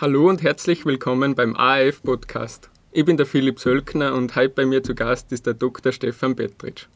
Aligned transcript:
Hallo 0.00 0.30
und 0.30 0.42
herzlich 0.42 0.86
willkommen 0.86 1.34
beim 1.34 1.54
AF 1.56 2.02
Podcast. 2.02 2.70
Ich 2.90 3.04
bin 3.04 3.18
der 3.18 3.26
Philipp 3.26 3.60
Sölkner 3.60 4.14
und 4.14 4.34
heute 4.34 4.54
bei 4.54 4.64
mir 4.64 4.82
zu 4.82 4.94
Gast 4.94 5.30
ist 5.30 5.44
der 5.44 5.52
Dr. 5.52 5.92
Stefan 5.92 6.34
Petritsch. 6.34 6.88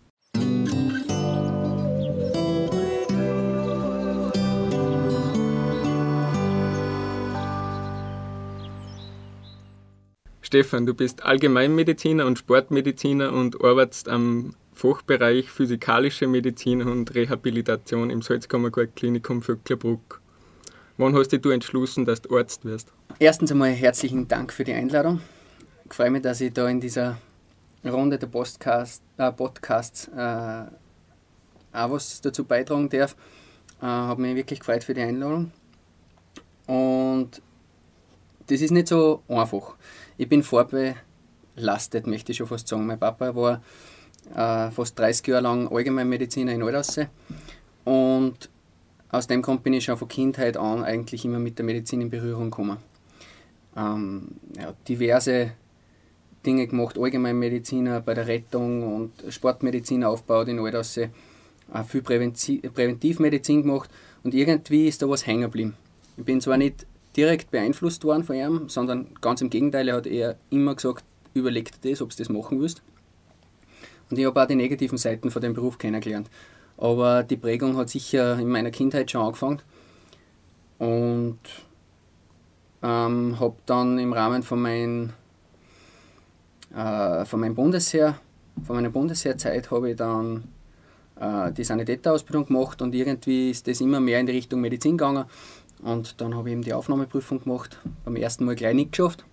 Stefan, 10.41 10.87
du 10.87 10.95
bist 10.95 11.23
Allgemeinmediziner 11.27 12.25
und 12.25 12.39
Sportmediziner 12.39 13.35
und 13.35 13.63
arbeitest 13.63 14.09
am 14.09 14.55
Fachbereich 14.73 15.51
Physikalische 15.51 16.27
Medizin 16.27 16.81
und 16.81 17.15
Rehabilitation 17.15 18.09
im 18.09 18.23
Salzkammergut 18.23 18.97
Klinikum 18.97 19.43
Vöcklerbruck. 19.43 20.23
Wann 20.97 21.13
hast 21.17 21.33
du 21.33 21.51
entschlossen, 21.51 22.05
dass 22.05 22.23
du 22.23 22.37
Arzt 22.39 22.65
wirst? 22.65 22.93
Erstens 23.19 23.51
einmal 23.51 23.71
herzlichen 23.71 24.29
Dank 24.29 24.53
für 24.53 24.63
die 24.63 24.75
Einladung. 24.75 25.21
Ich 25.87 25.93
freue 25.93 26.11
mich, 26.11 26.23
dass 26.23 26.41
ich 26.41 26.53
da 26.53 26.69
in 26.69 26.81
dieser 26.81 27.19
Runde 27.85 28.17
der 28.17 28.29
Podcast, 28.29 29.03
äh, 29.17 29.33
Podcasts 29.33 30.07
äh, 30.17 30.65
auch 31.73 31.91
was 31.91 32.21
dazu 32.21 32.45
beitragen 32.45 32.89
darf. 32.89 33.17
Äh, 33.83 33.87
habe 33.87 34.23
mich 34.23 34.37
wirklich 34.37 34.61
gefreut 34.61 34.85
für 34.85 34.95
die 34.95 35.01
Einladung. 35.01 35.51
Und 36.69 37.43
das 38.47 38.61
ist 38.61 38.71
nicht 38.71 38.87
so 38.87 39.25
einfach. 39.27 39.75
Ich 40.17 40.29
bin 40.29 40.45
vorbelastet, 40.45 42.07
möchte 42.07 42.31
ich 42.31 42.39
schon 42.39 42.47
fast 42.47 42.69
sagen. 42.69 42.87
Mein 42.87 43.01
Papa 43.01 43.35
war 43.35 43.63
äh, 44.33 44.71
fast 44.71 44.97
30 44.97 45.27
Jahre 45.27 45.43
lang 45.43 45.67
Allgemeinmediziner 45.67 46.53
in 46.53 46.63
Aldaussee 46.63 47.09
und 47.83 48.49
aus 49.15 49.27
dem 49.27 49.43
Grund 49.43 49.63
bin 49.63 49.73
ich 49.73 49.85
schon 49.85 49.97
von 49.97 50.09
Kindheit 50.09 50.57
an 50.57 50.83
eigentlich 50.83 51.25
immer 51.25 51.39
mit 51.39 51.59
der 51.59 51.65
Medizin 51.65 52.01
in 52.01 52.11
Berührung 52.11 52.51
gekommen. 52.51 52.79
Ähm, 53.77 54.29
ja, 54.57 54.75
diverse 54.89 55.53
Dinge 56.45 56.67
gemacht, 56.67 56.99
Allgemeinmediziner 56.99 58.01
bei 58.01 58.15
der 58.15 58.27
Rettung 58.27 58.95
und 58.95 59.33
Sportmedizin 59.33 60.05
aufgebaut 60.05 60.49
in 60.49 60.59
Aldaussee, 60.59 61.11
äh, 61.73 61.85
viel 61.85 62.03
Präventivmedizin 62.03 63.63
gemacht 63.63 63.89
und 64.23 64.35
irgendwie 64.35 64.89
ist 64.89 65.01
da 65.01 65.09
was 65.09 65.27
hängen 65.27 65.43
geblieben. 65.43 65.75
Ich 66.17 66.25
bin 66.25 66.41
zwar 66.41 66.57
nicht 66.57 66.87
direkt 67.17 67.51
beeinflusst 67.51 68.05
worden 68.05 68.25
von 68.25 68.37
ihm, 68.37 68.69
sondern 68.69 69.09
ganz 69.21 69.41
im 69.41 69.51
Gegenteil, 69.51 69.89
er 69.89 69.97
hat 69.97 70.07
eher 70.07 70.37
immer 70.51 70.75
gesagt, 70.75 71.05
überleg 71.35 71.71
dir 71.81 71.91
das, 71.91 72.03
ob 72.03 72.11
du 72.11 72.17
das 72.17 72.29
machen 72.29 72.61
willst. 72.61 72.83
Und 74.11 74.19
ich 74.19 74.27
habe 74.27 74.43
auch 74.43 74.47
die 74.47 74.57
negativen 74.57 74.99
Seiten 74.99 75.31
von 75.31 75.41
dem 75.41 75.55
Beruf 75.55 75.79
kennengelernt. 75.79 76.29
Aber 76.77 77.23
die 77.23 77.37
Prägung 77.37 77.77
hat 77.77 77.89
sicher 77.89 78.39
in 78.39 78.49
meiner 78.49 78.71
Kindheit 78.71 79.11
schon 79.11 79.23
angefangen. 79.23 79.61
Und 80.79 81.39
ähm, 82.83 83.39
habe 83.41 83.57
dann 83.67 83.99
im 83.99 84.13
Rahmen 84.13 84.43
von, 84.43 84.61
mein, 84.61 85.13
äh, 86.75 87.25
von 87.25 87.41
meinem 87.41 87.55
Bundesheer, 87.55 88.19
von 88.67 88.77
meiner 88.77 88.91
Bundesheerzeit 88.91 89.71
habe 89.71 89.91
ich 89.91 89.97
dann 89.97 90.45
äh, 91.19 91.53
die 91.53 91.65
Sanitäterausbildung 91.65 92.47
gemacht 92.47 92.83
und 92.83 92.95
irgendwie 92.95 93.51
ist 93.51 93.67
das 93.67 93.81
immer 93.81 94.01
mehr 94.01 94.21
in 94.21 94.27
die 94.27 94.33
Richtung 94.33 94.61
Medizin 94.61 94.99
gegangen. 94.99 95.25
Und 95.83 96.21
dann 96.21 96.35
habe 96.35 96.49
ich 96.49 96.53
eben 96.53 96.63
die 96.63 96.73
Aufnahmeprüfung 96.73 97.43
gemacht. 97.43 97.79
Beim 98.05 98.17
ersten 98.17 98.45
Mal 98.45 98.55
gleich 98.55 98.75
nicht 98.75 98.93
geschafft. 98.93 99.25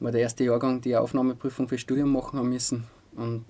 War 0.00 0.12
der 0.12 0.20
erste 0.20 0.44
Jahrgang, 0.44 0.80
die 0.80 0.96
Aufnahmeprüfung 0.96 1.68
fürs 1.68 1.80
Studium 1.80 2.12
machen 2.12 2.38
haben 2.38 2.50
müssen. 2.50 2.84
Und 3.16 3.44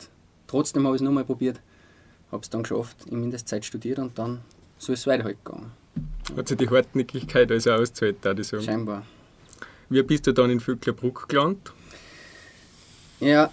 trotzdem 0.47 0.87
habe 0.87 0.97
ich 0.97 1.03
es 1.03 1.05
nochmal 1.05 1.25
probiert 1.25 1.61
habe 2.31 2.43
es 2.43 2.51
dann 2.51 2.62
geschafft, 2.62 3.07
in 3.11 3.21
Mindestzeit 3.21 3.65
studiert 3.65 3.98
und 3.98 4.19
dann 4.19 4.41
so 4.79 4.93
ist 4.93 5.01
es 5.01 5.07
weiter 5.07 5.25
halt 5.25 5.45
gegangen. 5.45 5.73
Hat 6.37 6.48
sich 6.48 6.57
die 6.57 6.69
Hartnäckigkeit 6.69 7.51
also 7.51 7.73
ausgezahlt, 7.73 8.25
würde 8.25 8.43
ich 8.43 8.48
sagen? 8.48 8.62
Scheinbar. 8.62 9.03
Wie 9.89 10.03
bist 10.03 10.27
du 10.27 10.33
dann 10.33 10.51
in 10.51 10.61
Vöcklerbruck 10.61 11.29
gelandet? 11.29 11.73
Ja, 13.20 13.51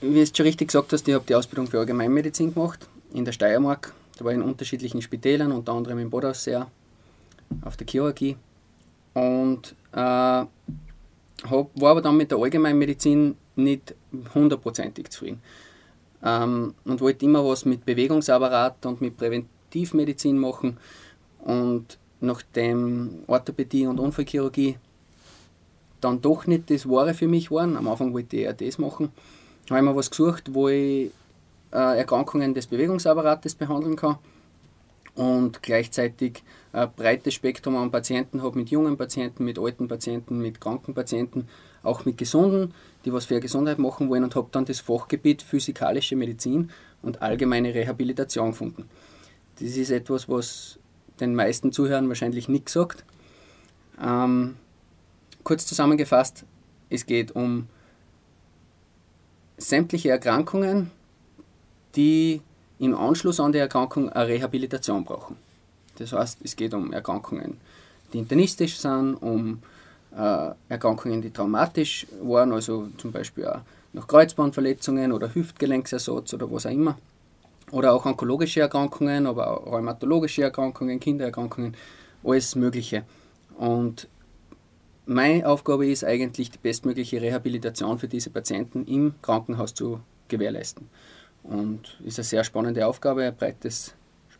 wie 0.00 0.24
du 0.24 0.26
schon 0.26 0.46
richtig 0.46 0.68
gesagt 0.68 0.92
hast, 0.92 1.08
ich 1.08 1.14
habe 1.14 1.24
die 1.26 1.34
Ausbildung 1.34 1.66
für 1.66 1.78
Allgemeinmedizin 1.80 2.54
gemacht 2.54 2.86
in 3.12 3.24
der 3.24 3.32
Steiermark. 3.32 3.92
Da 4.16 4.24
war 4.24 4.32
ich 4.32 4.38
in 4.38 4.44
unterschiedlichen 4.44 5.02
Spitälern, 5.02 5.50
unter 5.50 5.72
anderem 5.72 5.98
in 5.98 6.10
Bodausseer 6.10 6.70
auf 7.62 7.76
der 7.76 7.86
Chirurgie. 7.86 8.36
Und 9.14 9.74
äh, 9.92 9.96
hab, 9.96 10.50
war 11.50 11.90
aber 11.90 12.02
dann 12.02 12.16
mit 12.16 12.30
der 12.30 12.38
Allgemeinmedizin 12.38 13.36
nicht 13.56 13.94
hundertprozentig 14.34 15.10
zufrieden 15.10 15.40
ähm, 16.24 16.74
und 16.84 17.00
wollte 17.00 17.24
immer 17.24 17.44
was 17.44 17.64
mit 17.64 17.84
Bewegungsapparat 17.84 18.84
und 18.86 19.00
mit 19.00 19.16
Präventivmedizin 19.16 20.38
machen. 20.38 20.78
Und 21.40 21.98
nachdem 22.20 23.22
Orthopädie 23.26 23.86
und 23.86 24.00
Unfallchirurgie 24.00 24.76
dann 26.00 26.20
doch 26.20 26.46
nicht 26.46 26.70
das 26.70 26.88
Wahre 26.88 27.14
für 27.14 27.28
mich 27.28 27.50
waren, 27.50 27.76
am 27.76 27.88
Anfang 27.88 28.12
wollte 28.14 28.36
ich 28.36 28.42
eher 28.42 28.52
das 28.52 28.78
machen, 28.78 29.10
habe 29.68 29.80
ich 29.80 29.84
mir 29.84 29.96
was 29.96 30.10
gesucht, 30.10 30.54
wo 30.54 30.68
ich 30.68 31.10
äh, 31.72 31.98
Erkrankungen 31.98 32.54
des 32.54 32.66
Bewegungsapparates 32.66 33.54
behandeln 33.54 33.96
kann 33.96 34.18
und 35.18 35.64
gleichzeitig 35.64 36.44
ein 36.72 36.92
breites 36.94 37.34
Spektrum 37.34 37.76
an 37.76 37.90
Patienten 37.90 38.40
habe, 38.40 38.56
mit 38.56 38.70
jungen 38.70 38.96
Patienten, 38.96 39.44
mit 39.44 39.58
alten 39.58 39.88
Patienten, 39.88 40.40
mit 40.40 40.60
kranken 40.60 40.94
Patienten, 40.94 41.48
auch 41.82 42.04
mit 42.04 42.18
gesunden, 42.18 42.72
die 43.04 43.12
was 43.12 43.24
für 43.24 43.34
ihre 43.34 43.40
Gesundheit 43.40 43.80
machen 43.80 44.08
wollen 44.10 44.22
und 44.22 44.36
habe 44.36 44.48
dann 44.52 44.64
das 44.64 44.78
Fachgebiet 44.78 45.42
Physikalische 45.42 46.14
Medizin 46.14 46.70
und 47.02 47.20
allgemeine 47.20 47.74
Rehabilitation 47.74 48.52
gefunden. 48.52 48.88
Das 49.58 49.76
ist 49.76 49.90
etwas, 49.90 50.28
was 50.28 50.78
den 51.18 51.34
meisten 51.34 51.72
Zuhörern 51.72 52.06
wahrscheinlich 52.06 52.48
nicht 52.48 52.68
sagt. 52.68 53.04
Ähm, 54.00 54.54
kurz 55.42 55.66
zusammengefasst, 55.66 56.44
es 56.90 57.06
geht 57.06 57.32
um 57.32 57.66
sämtliche 59.56 60.10
Erkrankungen, 60.10 60.92
die 61.96 62.40
im 62.78 62.94
Anschluss 62.94 63.40
an 63.40 63.52
die 63.52 63.58
Erkrankung 63.58 64.08
eine 64.10 64.28
Rehabilitation 64.28 65.04
brauchen. 65.04 65.36
Das 65.98 66.12
heißt, 66.12 66.38
es 66.44 66.54
geht 66.54 66.74
um 66.74 66.92
Erkrankungen, 66.92 67.58
die 68.12 68.18
internistisch 68.18 68.78
sind, 68.78 69.14
um 69.14 69.60
äh, 70.16 70.50
Erkrankungen, 70.68 71.20
die 71.20 71.30
traumatisch 71.30 72.06
waren, 72.22 72.52
also 72.52 72.88
zum 72.98 73.12
Beispiel 73.12 73.46
auch 73.46 73.60
nach 73.92 74.06
Kreuzbandverletzungen 74.06 75.12
oder 75.12 75.34
Hüftgelenksersatz 75.34 76.34
oder 76.34 76.50
was 76.50 76.66
auch 76.66 76.70
immer. 76.70 76.96
Oder 77.70 77.92
auch 77.92 78.06
onkologische 78.06 78.60
Erkrankungen, 78.60 79.26
aber 79.26 79.50
auch 79.50 79.72
rheumatologische 79.72 80.42
Erkrankungen, 80.42 81.00
Kindererkrankungen, 81.00 81.74
alles 82.24 82.54
Mögliche. 82.54 83.04
Und 83.58 84.08
meine 85.04 85.46
Aufgabe 85.46 85.86
ist 85.86 86.04
eigentlich, 86.04 86.50
die 86.50 86.58
bestmögliche 86.58 87.20
Rehabilitation 87.20 87.98
für 87.98 88.08
diese 88.08 88.30
Patienten 88.30 88.86
im 88.86 89.14
Krankenhaus 89.20 89.74
zu 89.74 90.00
gewährleisten. 90.28 90.88
Und 91.48 91.98
ist 92.04 92.18
eine 92.18 92.24
sehr 92.24 92.44
spannende 92.44 92.86
Aufgabe, 92.86 93.24
ein 93.24 93.34
breites 93.34 93.94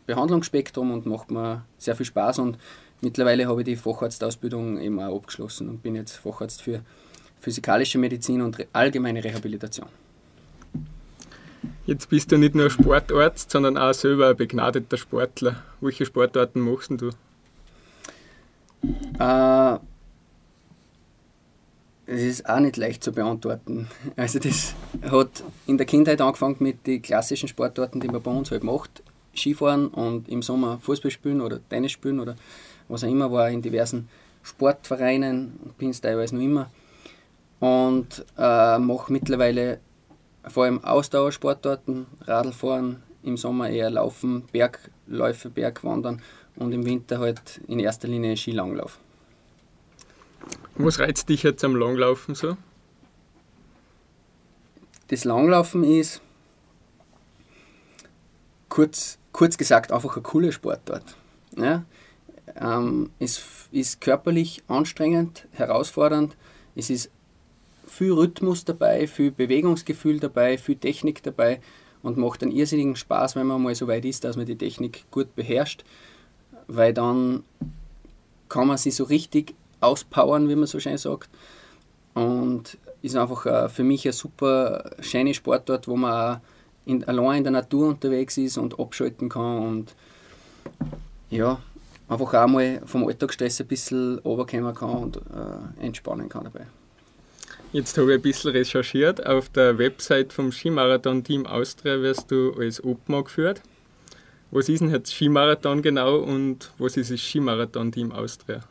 Behandlungsspektrum 0.05 0.91
und 0.91 1.05
macht 1.05 1.31
mir 1.31 1.65
sehr 1.77 1.95
viel 1.95 2.05
Spaß. 2.05 2.39
Und 2.39 2.57
mittlerweile 3.01 3.47
habe 3.47 3.61
ich 3.61 3.65
die 3.65 3.75
Facharztausbildung 3.75 4.79
eben 4.79 4.99
auch 4.99 5.17
abgeschlossen 5.17 5.69
und 5.69 5.81
bin 5.81 5.95
jetzt 5.95 6.17
Facharzt 6.17 6.61
für 6.61 6.81
physikalische 7.39 7.97
Medizin 7.97 8.41
und 8.41 8.65
allgemeine 8.73 9.23
Rehabilitation. 9.23 9.87
Jetzt 11.85 12.09
bist 12.09 12.31
du 12.31 12.37
nicht 12.37 12.53
nur 12.53 12.69
Sportarzt, 12.69 13.49
sondern 13.49 13.75
auch 13.75 13.93
selber 13.93 14.29
ein 14.29 14.37
begnadeter 14.37 14.97
Sportler. 14.97 15.55
Welche 15.81 16.05
Sportarten 16.05 16.59
machst 16.59 16.91
du? 16.91 17.09
Äh, 19.17 19.79
das 22.09 22.21
ist 22.21 22.49
auch 22.49 22.59
nicht 22.59 22.75
leicht 22.77 23.03
zu 23.03 23.11
beantworten. 23.11 23.87
Also 24.15 24.39
das 24.39 24.73
hat 25.11 25.43
in 25.67 25.77
der 25.77 25.85
Kindheit 25.85 26.19
angefangen 26.21 26.55
mit 26.57 26.87
den 26.87 27.03
klassischen 27.03 27.47
Sportarten, 27.47 27.99
die 27.99 28.07
man 28.07 28.21
bei 28.23 28.31
uns 28.31 28.49
halt 28.49 28.63
macht. 28.63 29.03
Skifahren 29.35 29.89
und 29.89 30.27
im 30.27 30.41
Sommer 30.41 30.79
Fußball 30.81 31.11
spielen 31.11 31.39
oder 31.39 31.59
Tennis 31.69 31.91
spielen 31.91 32.19
oder 32.19 32.35
was 32.87 33.03
auch 33.03 33.07
immer, 33.07 33.31
war 33.31 33.51
in 33.51 33.61
diversen 33.61 34.09
Sportvereinen 34.41 35.53
bin 35.77 35.91
es 35.91 36.01
teilweise 36.01 36.35
noch 36.35 36.41
immer. 36.41 36.71
Und 37.59 38.25
äh, 38.39 38.79
mache 38.79 39.13
mittlerweile 39.13 39.79
vor 40.47 40.63
allem 40.63 40.83
Ausdauersportarten, 40.83 42.07
Radlfahren, 42.21 43.03
im 43.21 43.37
Sommer 43.37 43.69
eher 43.69 43.91
Laufen, 43.91 44.45
Bergläufe, 44.51 45.51
Bergwandern 45.51 46.23
und 46.55 46.71
im 46.71 46.85
Winter 46.85 47.19
halt 47.19 47.61
in 47.67 47.79
erster 47.79 48.07
Linie 48.07 48.35
Skilanglauf. 48.35 48.97
Was 50.75 50.99
reizt 50.99 51.29
dich 51.29 51.43
jetzt 51.43 51.63
am 51.63 51.75
Langlaufen 51.75 52.35
so? 52.35 52.57
Das 55.07 55.23
Langlaufen 55.23 55.83
ist, 55.83 56.21
kurz, 58.69 59.17
kurz 59.31 59.57
gesagt, 59.57 59.91
einfach 59.91 60.15
ein 60.15 60.23
cooler 60.23 60.51
Sportart. 60.51 61.03
Ja? 61.57 61.83
Ähm, 62.55 63.09
es 63.19 63.43
ist 63.71 64.01
körperlich 64.01 64.63
anstrengend, 64.67 65.47
herausfordernd. 65.51 66.37
Es 66.75 66.89
ist 66.89 67.09
viel 67.87 68.13
Rhythmus 68.13 68.65
dabei, 68.65 69.07
viel 69.07 69.31
Bewegungsgefühl 69.31 70.19
dabei, 70.19 70.57
viel 70.57 70.75
Technik 70.75 71.23
dabei 71.23 71.59
und 72.01 72.17
macht 72.17 72.43
einen 72.43 72.51
irrsinnigen 72.51 72.95
Spaß, 72.95 73.35
wenn 73.35 73.47
man 73.47 73.61
mal 73.61 73.75
so 73.75 73.87
weit 73.87 74.05
ist, 74.05 74.23
dass 74.23 74.37
man 74.37 74.45
die 74.45 74.57
Technik 74.57 75.09
gut 75.11 75.35
beherrscht, 75.35 75.83
weil 76.67 76.93
dann 76.93 77.43
kann 78.47 78.67
man 78.67 78.77
sie 78.77 78.91
so 78.91 79.03
richtig 79.03 79.55
auspowern, 79.81 80.49
wie 80.49 80.55
man 80.55 80.67
so 80.67 80.79
schön 80.79 80.97
sagt. 80.97 81.29
Und 82.13 82.77
ist 83.01 83.15
einfach 83.15 83.45
äh, 83.45 83.69
für 83.69 83.83
mich 83.83 84.05
ein 84.05 84.13
super 84.13 84.91
schöner 84.99 85.33
Sportort, 85.33 85.87
wo 85.87 85.95
man 85.95 86.41
in, 86.85 87.03
allein 87.05 87.39
in 87.39 87.43
der 87.43 87.51
Natur 87.51 87.89
unterwegs 87.89 88.37
ist 88.37 88.57
und 88.57 88.79
abschalten 88.79 89.29
kann 89.29 89.59
und 89.59 89.95
ja, 91.29 91.59
einfach 92.07 92.33
auch 92.33 92.47
mal 92.47 92.81
vom 92.85 93.07
Alltagsstress 93.07 93.61
ein 93.61 93.67
bisschen 93.67 94.19
runterkommen 94.19 94.75
kann 94.75 94.89
und 94.89 95.17
äh, 95.17 95.85
entspannen 95.85 96.27
kann 96.27 96.45
dabei. 96.45 96.65
Jetzt 97.71 97.95
habe 97.99 98.11
ich 98.11 98.17
ein 98.17 98.21
bisschen 98.23 98.51
recherchiert. 98.51 99.25
Auf 99.27 99.49
der 99.49 99.77
Website 99.77 100.33
vom 100.33 100.51
Skimarathon 100.51 101.23
Team 101.23 101.45
Austria 101.45 102.01
wirst 102.01 102.31
du 102.31 102.53
als 102.59 102.83
Obmann 102.83 103.25
geführt. 103.25 103.61
Was 104.49 104.67
ist 104.69 104.79
denn 104.79 104.89
jetzt 104.89 105.13
Skimarathon 105.13 105.83
genau 105.83 106.17
und 106.17 106.71
was 106.79 106.97
ist 106.97 107.11
das 107.11 107.19
Skimarathon 107.19 107.91
Team 107.91 108.11
Austria? 108.11 108.61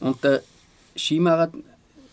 Und 0.00 0.22
der 0.24 0.42
Skimarathon, 0.96 1.64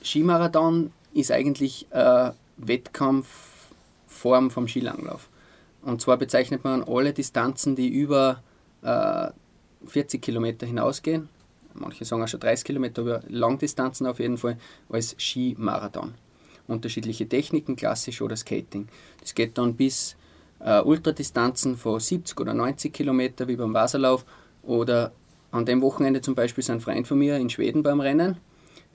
Skimarathon 0.04 0.92
ist 1.14 1.32
eigentlich 1.32 1.88
eine 1.92 2.36
Wettkampfform 2.58 4.52
vom 4.52 4.68
Skilanglauf. 4.68 5.30
Und 5.82 6.02
zwar 6.02 6.18
bezeichnet 6.18 6.64
man 6.64 6.84
alle 6.84 7.14
Distanzen, 7.14 7.76
die 7.76 7.90
über 7.90 8.42
äh, 8.82 9.30
40 9.88 10.22
Kilometer 10.22 10.66
hinausgehen, 10.66 11.30
manche 11.74 12.06
sagen 12.06 12.24
auch 12.24 12.28
schon 12.28 12.40
30 12.40 12.66
Kilometer, 12.66 13.02
aber 13.02 13.22
Langdistanzen 13.28 14.08
auf 14.08 14.20
jeden 14.20 14.38
Fall, 14.38 14.58
als 14.90 15.16
Skimarathon. 15.20 16.16
Unterschiedliche 16.68 17.30
Techniken, 17.30 17.76
klassisch 17.76 18.22
oder 18.22 18.36
Skating. 18.36 18.88
Das 19.22 19.36
geht 19.36 19.58
dann 19.58 19.76
bis 19.76 20.16
äh, 20.60 20.82
Ultradistanzen 20.82 21.78
von 21.78 22.00
70 22.00 22.40
oder 22.40 22.54
90 22.54 22.92
Kilometer 22.92 23.48
wie 23.48 23.56
beim 23.56 23.74
Wasserlauf 23.74 24.26
oder 24.64 25.12
an 25.56 25.66
dem 25.66 25.82
Wochenende 25.82 26.20
zum 26.20 26.36
Beispiel 26.36 26.64
sind 26.64 26.84
Freund 26.84 27.08
von 27.08 27.18
mir 27.18 27.38
in 27.38 27.50
Schweden 27.50 27.82
beim 27.82 28.02
Rennen, 28.02 28.38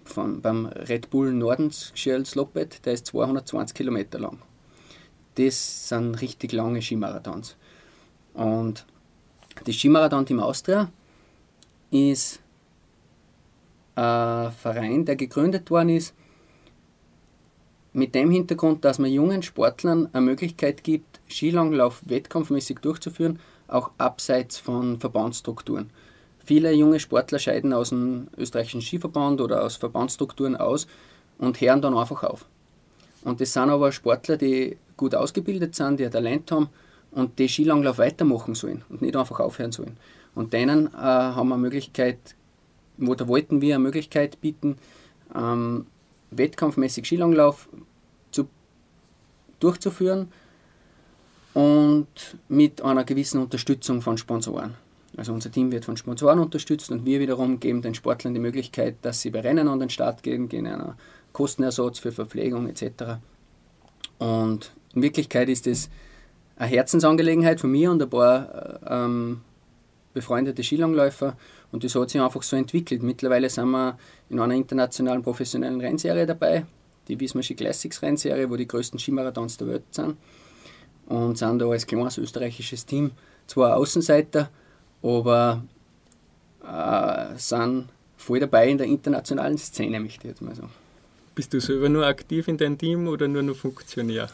von, 0.04 0.42
beim 0.42 0.66
Red 0.66 1.08
Bull 1.08 1.32
Nordensschjöldslopet, 1.32 2.84
der 2.84 2.92
ist 2.92 3.06
220 3.06 3.74
Kilometer 3.74 4.18
lang. 4.18 4.38
Das 5.36 5.88
sind 5.88 6.20
richtig 6.20 6.52
lange 6.52 6.82
Skimarathons. 6.82 7.56
Und 8.34 8.84
das 9.64 9.74
Skimarathon 9.74 10.26
Team 10.26 10.40
Austria 10.40 10.90
ist 11.90 12.40
ein 13.94 14.52
Verein, 14.52 15.06
der 15.06 15.16
gegründet 15.16 15.70
worden 15.70 15.88
ist, 15.88 16.14
mit 17.92 18.14
dem 18.14 18.30
Hintergrund, 18.30 18.84
dass 18.84 18.98
man 18.98 19.10
jungen 19.10 19.42
Sportlern 19.42 20.10
eine 20.12 20.26
Möglichkeit 20.26 20.84
gibt, 20.84 21.20
Skilanglauf 21.26 22.02
wettkampfmäßig 22.04 22.80
durchzuführen, 22.80 23.40
auch 23.66 23.92
abseits 23.96 24.58
von 24.58 25.00
Verbandsstrukturen. 25.00 25.90
Viele 26.50 26.72
junge 26.72 26.98
Sportler 26.98 27.38
scheiden 27.38 27.72
aus 27.72 27.90
dem 27.90 28.26
österreichischen 28.36 28.82
Skiverband 28.82 29.40
oder 29.40 29.62
aus 29.62 29.76
Verbandsstrukturen 29.76 30.56
aus 30.56 30.88
und 31.38 31.60
hören 31.60 31.80
dann 31.80 31.96
einfach 31.96 32.24
auf. 32.24 32.44
Und 33.22 33.40
das 33.40 33.52
sind 33.52 33.70
aber 33.70 33.92
Sportler, 33.92 34.36
die 34.36 34.76
gut 34.96 35.14
ausgebildet 35.14 35.76
sind, 35.76 36.00
die 36.00 36.06
ein 36.06 36.10
Talent 36.10 36.50
haben 36.50 36.68
und 37.12 37.38
die 37.38 37.48
Skilanglauf 37.48 37.98
weitermachen 37.98 38.56
sollen 38.56 38.82
und 38.88 39.00
nicht 39.00 39.14
einfach 39.14 39.38
aufhören 39.38 39.70
sollen. 39.70 39.96
Und 40.34 40.52
denen 40.52 40.88
äh, 40.88 40.90
haben 40.96 41.50
wir 41.50 41.54
eine 41.54 41.62
Möglichkeit 41.62 42.18
da 42.98 43.28
wollten 43.28 43.60
wir 43.60 43.76
eine 43.76 43.84
Möglichkeit 43.84 44.40
bieten, 44.40 44.76
ähm, 45.32 45.86
wettkampfmäßig 46.32 47.06
Skilanglauf 47.06 47.68
zu, 48.32 48.48
durchzuführen 49.60 50.32
und 51.54 52.08
mit 52.48 52.82
einer 52.82 53.04
gewissen 53.04 53.40
Unterstützung 53.40 54.02
von 54.02 54.18
Sponsoren. 54.18 54.74
Also 55.20 55.34
unser 55.34 55.50
Team 55.50 55.70
wird 55.70 55.84
von 55.84 55.98
Sponsoren 55.98 56.38
unterstützt 56.38 56.90
und 56.90 57.04
wir 57.04 57.20
wiederum 57.20 57.60
geben 57.60 57.82
den 57.82 57.94
Sportlern 57.94 58.32
die 58.32 58.40
Möglichkeit, 58.40 58.96
dass 59.02 59.20
sie 59.20 59.28
bei 59.28 59.40
Rennen 59.40 59.68
an 59.68 59.78
den 59.78 59.90
Start 59.90 60.22
gehen, 60.22 60.48
gehen 60.48 60.66
einer 60.66 60.96
Kostenersatz 61.34 61.98
für 61.98 62.10
Verpflegung 62.10 62.66
etc. 62.66 63.18
Und 64.18 64.72
in 64.94 65.02
Wirklichkeit 65.02 65.50
ist 65.50 65.66
es 65.66 65.90
eine 66.56 66.70
Herzensangelegenheit 66.70 67.60
von 67.60 67.70
mir 67.70 67.90
und 67.90 68.02
ein 68.02 68.08
paar 68.08 68.80
äh, 68.82 69.04
ähm, 69.04 69.42
befreundete 70.14 70.64
Skilangläufer 70.64 71.36
und 71.70 71.84
das 71.84 71.94
hat 71.96 72.08
sich 72.08 72.18
einfach 72.18 72.42
so 72.42 72.56
entwickelt. 72.56 73.02
Mittlerweile 73.02 73.50
sind 73.50 73.68
wir 73.72 73.98
in 74.30 74.40
einer 74.40 74.54
internationalen 74.54 75.22
professionellen 75.22 75.82
Rennserie 75.82 76.24
dabei, 76.24 76.64
die 77.08 77.20
Wismar 77.20 77.42
Ski 77.42 77.56
Classics 77.56 78.00
Rennserie, 78.00 78.48
wo 78.48 78.56
die 78.56 78.66
größten 78.66 78.98
Skimarathons 78.98 79.58
der 79.58 79.68
Welt 79.68 79.84
sind. 79.90 80.16
Und 81.08 81.36
sind 81.36 81.58
da 81.58 81.68
als 81.68 81.86
kleines 81.86 82.16
österreichisches 82.16 82.86
Team 82.86 83.10
zwar 83.46 83.76
Außenseiter, 83.76 84.48
aber 85.02 85.62
äh, 86.64 87.36
sind 87.36 87.88
voll 88.16 88.40
dabei 88.40 88.68
in 88.68 88.78
der 88.78 88.86
internationalen 88.86 89.58
Szene, 89.58 90.00
möchte 90.00 90.26
ich 90.26 90.30
jetzt 90.30 90.42
mal 90.42 90.54
sagen. 90.54 90.70
Bist 91.34 91.52
du 91.54 91.60
selber 91.60 91.88
nur 91.88 92.06
aktiv 92.06 92.48
in 92.48 92.58
deinem 92.58 92.76
Team 92.76 93.08
oder 93.08 93.28
nur 93.28 93.42
noch 93.42 93.56
Funktionär? 93.56 94.28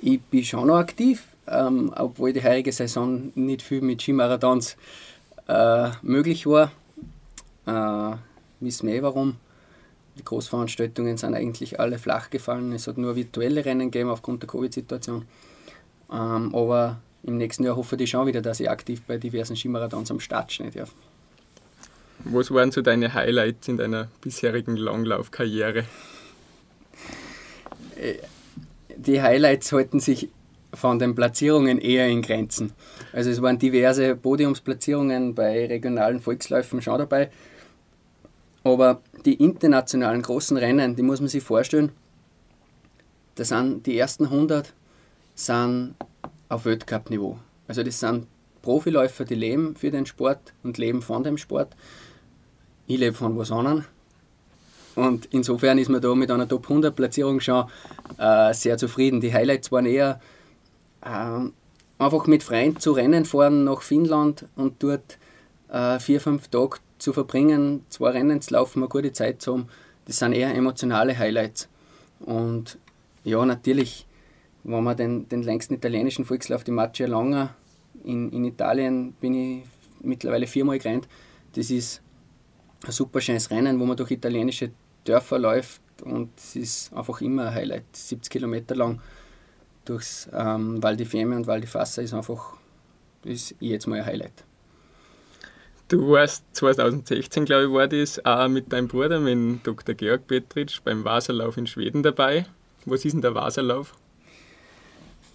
Ich 0.00 0.20
bin 0.20 0.44
schon 0.44 0.68
noch 0.68 0.76
aktiv, 0.76 1.24
ähm, 1.46 1.92
obwohl 1.96 2.32
die 2.32 2.42
heutige 2.42 2.72
Saison 2.72 3.32
nicht 3.34 3.62
viel 3.62 3.80
mit 3.80 4.02
Skimarathons 4.02 4.76
äh, 5.48 5.90
möglich 6.02 6.46
war. 6.46 6.72
Äh, 7.66 8.16
wissen 8.60 8.88
wir 8.88 8.94
eh 8.94 9.02
warum. 9.02 9.36
Die 10.18 10.24
Großveranstaltungen 10.24 11.18
sind 11.18 11.34
eigentlich 11.34 11.78
alle 11.78 11.98
flach 11.98 12.30
gefallen. 12.30 12.72
Es 12.72 12.86
hat 12.86 12.96
nur 12.96 13.16
virtuelle 13.16 13.64
Rennen 13.64 13.90
gegeben 13.90 14.10
aufgrund 14.10 14.42
der 14.42 14.48
Covid-Situation. 14.48 15.26
Ähm, 16.10 16.54
aber 16.54 16.98
im 17.26 17.36
nächsten 17.36 17.64
Jahr 17.64 17.76
hoffe 17.76 17.96
ich 17.96 18.10
schon 18.10 18.26
wieder, 18.26 18.40
dass 18.40 18.60
ich 18.60 18.70
aktiv 18.70 19.02
bei 19.06 19.18
diversen 19.18 19.56
Skimarathons 19.56 20.10
am 20.10 20.20
Start 20.20 20.52
stehen 20.52 20.70
darf. 20.72 20.92
Was 22.24 22.50
waren 22.50 22.70
so 22.70 22.82
deine 22.82 23.12
Highlights 23.12 23.68
in 23.68 23.76
deiner 23.76 24.08
bisherigen 24.20 24.76
Langlaufkarriere? 24.76 25.84
Äh, 27.96 28.14
die 28.96 29.20
Highlights 29.20 29.72
halten 29.72 30.00
sich 30.00 30.28
von 30.72 30.98
den 30.98 31.14
Platzierungen 31.14 31.78
eher 31.78 32.08
in 32.08 32.22
Grenzen. 32.22 32.72
Also 33.12 33.30
es 33.30 33.42
waren 33.42 33.58
diverse 33.58 34.16
Podiumsplatzierungen 34.16 35.34
bei 35.34 35.66
regionalen 35.66 36.20
Volksläufen 36.20 36.82
schon 36.82 36.98
dabei. 36.98 37.30
Aber 38.64 39.00
die 39.24 39.34
internationalen 39.34 40.22
großen 40.22 40.56
Rennen, 40.56 40.96
die 40.96 41.02
muss 41.02 41.20
man 41.20 41.28
sich 41.28 41.42
vorstellen, 41.42 41.92
das 43.36 43.48
sind 43.48 43.86
die 43.86 43.98
ersten 43.98 44.24
100 44.24 44.72
sind 45.34 45.94
auf 46.48 46.64
Weltcup-Niveau. 46.64 47.38
Also 47.68 47.82
das 47.82 48.00
sind 48.00 48.26
Profiläufer, 48.62 49.24
die 49.24 49.34
leben 49.34 49.76
für 49.76 49.90
den 49.90 50.06
Sport 50.06 50.54
und 50.62 50.78
leben 50.78 51.02
von 51.02 51.22
dem 51.22 51.38
Sport. 51.38 51.76
Ich 52.86 52.98
lebe 52.98 53.14
von 53.14 53.36
was 53.38 53.50
anderem. 53.50 53.84
Und 54.94 55.28
insofern 55.30 55.78
ist 55.78 55.90
man 55.90 56.00
da 56.00 56.14
mit 56.14 56.30
einer 56.30 56.48
Top 56.48 56.64
100 56.64 56.94
Platzierung 56.96 57.40
schon 57.40 57.66
äh, 58.18 58.54
sehr 58.54 58.78
zufrieden. 58.78 59.20
Die 59.20 59.32
Highlights 59.32 59.70
waren 59.70 59.86
eher 59.86 60.20
äh, 61.02 61.50
einfach 61.98 62.26
mit 62.26 62.42
Freunden 62.42 62.80
zu 62.80 62.92
Rennen 62.92 63.24
fahren 63.24 63.64
nach 63.64 63.82
Finnland 63.82 64.46
und 64.56 64.82
dort 64.82 65.18
äh, 65.68 65.98
vier, 65.98 66.20
fünf 66.20 66.48
Tage 66.48 66.78
zu 66.98 67.12
verbringen, 67.12 67.84
zwei 67.90 68.10
Rennen 68.10 68.40
zu 68.40 68.54
laufen, 68.54 68.80
eine 68.80 68.88
gute 68.88 69.12
Zeit 69.12 69.42
zu 69.42 69.52
haben, 69.52 69.68
das 70.06 70.18
sind 70.18 70.32
eher 70.32 70.54
emotionale 70.54 71.16
Highlights. 71.18 71.68
Und 72.20 72.78
ja, 73.24 73.44
natürlich, 73.44 74.06
wenn 74.66 74.82
man 74.82 74.96
den, 74.96 75.28
den 75.28 75.42
längsten 75.42 75.74
italienischen 75.74 76.24
Volkslauf, 76.24 76.64
die 76.64 76.72
Macchia 76.72 77.06
Longa, 77.06 77.54
in, 78.04 78.30
in 78.32 78.44
Italien 78.44 79.12
bin 79.12 79.34
ich 79.34 79.64
mittlerweile 80.00 80.46
viermal 80.46 80.78
gerannt, 80.78 81.08
das 81.54 81.70
ist 81.70 82.02
ein 82.84 82.92
super 82.92 83.20
schönes 83.20 83.50
Rennen, 83.50 83.78
wo 83.78 83.86
man 83.86 83.96
durch 83.96 84.10
italienische 84.10 84.70
Dörfer 85.04 85.38
läuft 85.38 85.80
und 86.02 86.30
es 86.36 86.56
ist 86.56 86.92
einfach 86.92 87.20
immer 87.20 87.48
ein 87.48 87.54
Highlight, 87.54 87.84
70 87.92 88.30
Kilometer 88.30 88.74
lang 88.74 89.00
durchs 89.84 90.28
ähm, 90.32 90.82
Val 90.82 90.96
di 90.96 91.04
Fiemme 91.04 91.36
und 91.36 91.46
Val 91.46 91.60
di 91.60 91.66
Fassa 91.68 92.02
ist 92.02 92.12
einfach 92.12 92.54
ist 93.24 93.54
jetzt 93.60 93.86
mal 93.86 94.00
ein 94.00 94.06
Highlight. 94.06 94.44
Du 95.88 96.10
warst 96.10 96.44
2016, 96.56 97.44
glaube 97.44 97.66
ich, 97.66 97.72
war 97.72 97.86
das 97.86 98.24
auch 98.24 98.48
mit 98.48 98.72
deinem 98.72 98.88
Bruder, 98.88 99.20
mit 99.20 99.64
Dr. 99.64 99.94
Georg 99.94 100.26
Petritsch, 100.26 100.80
beim 100.82 101.04
Wasserlauf 101.04 101.56
in 101.56 101.68
Schweden 101.68 102.02
dabei. 102.02 102.46
Was 102.84 103.04
ist 103.04 103.12
denn 103.12 103.22
der 103.22 103.36
Wasserlauf? 103.36 103.94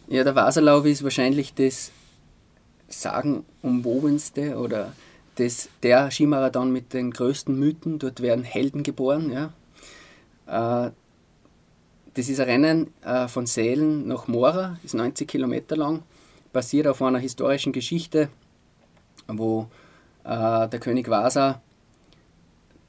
Ja, 0.07 0.23
der 0.23 0.35
Wasserlauf 0.35 0.85
ist 0.85 1.03
wahrscheinlich 1.03 1.53
das 1.53 1.91
sagenumwobenste 2.89 4.57
oder 4.57 4.93
das, 5.35 5.69
der 5.83 6.11
Skimarathon 6.11 6.71
mit 6.71 6.93
den 6.93 7.11
größten 7.11 7.57
Mythen. 7.57 7.99
Dort 7.99 8.21
werden 8.21 8.43
Helden 8.43 8.83
geboren. 8.83 9.31
Ja. 9.31 9.53
Äh, 10.51 10.91
das 12.13 12.27
ist 12.27 12.39
ein 12.39 12.47
Rennen 12.47 12.93
äh, 13.03 13.27
von 13.27 13.45
Sälen 13.45 14.07
nach 14.07 14.27
Mora, 14.27 14.77
ist 14.83 14.93
90 14.93 15.27
Kilometer 15.27 15.77
lang, 15.77 16.03
basiert 16.51 16.87
auf 16.87 17.01
einer 17.01 17.19
historischen 17.19 17.71
Geschichte, 17.71 18.29
wo 19.27 19.67
äh, 20.25 20.67
der 20.67 20.79
König 20.79 21.09
Vasa 21.09 21.61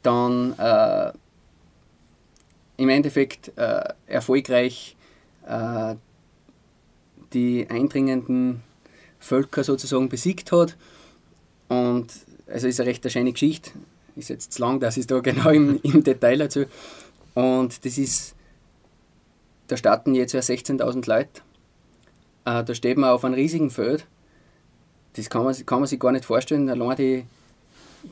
dann 0.03 0.57
im 2.77 2.89
Endeffekt 2.89 3.53
erfolgreich 4.09 4.97
die 7.33 7.67
eindringenden 7.69 8.63
Völker 9.19 9.65
sozusagen 9.65 10.09
besiegt 10.09 10.53
hat. 10.53 10.77
Und 11.69 12.13
also 12.47 12.69
ist 12.69 12.81
eine 12.81 12.89
recht 12.89 13.11
schöne 13.11 13.33
Geschichte. 13.33 13.71
ist 14.17 14.29
jetzt 14.29 14.53
zu 14.53 14.61
lang, 14.61 14.81
dass 14.81 14.97
ich 14.97 15.07
da 15.07 15.21
genau 15.21 15.51
im, 15.51 15.81
im 15.83 16.05
Detail 16.05 16.39
dazu. 16.39 16.65
Und 17.35 17.85
das 17.85 17.99
ist, 17.99 18.35
da 19.69 19.77
starten 19.77 20.15
jetzt 20.15 20.33
ja 20.33 20.41
16.000 20.41 21.09
Leute. 21.09 21.41
Äh, 22.45 22.65
da 22.65 22.75
steht 22.75 22.99
man 22.99 23.11
auf 23.11 23.25
einem 23.25 23.35
riesigen 23.35 23.71
Feld. 23.71 24.07
Das 25.15 25.31
kann 25.31 25.45
man, 25.45 25.67
kann 25.67 25.81
man 25.81 25.87
sich 25.87 26.01
gar 26.01 26.13
nicht 26.13 26.25
vorstellen. 26.25 26.69
Allein 26.69 26.97
die, 26.97 27.25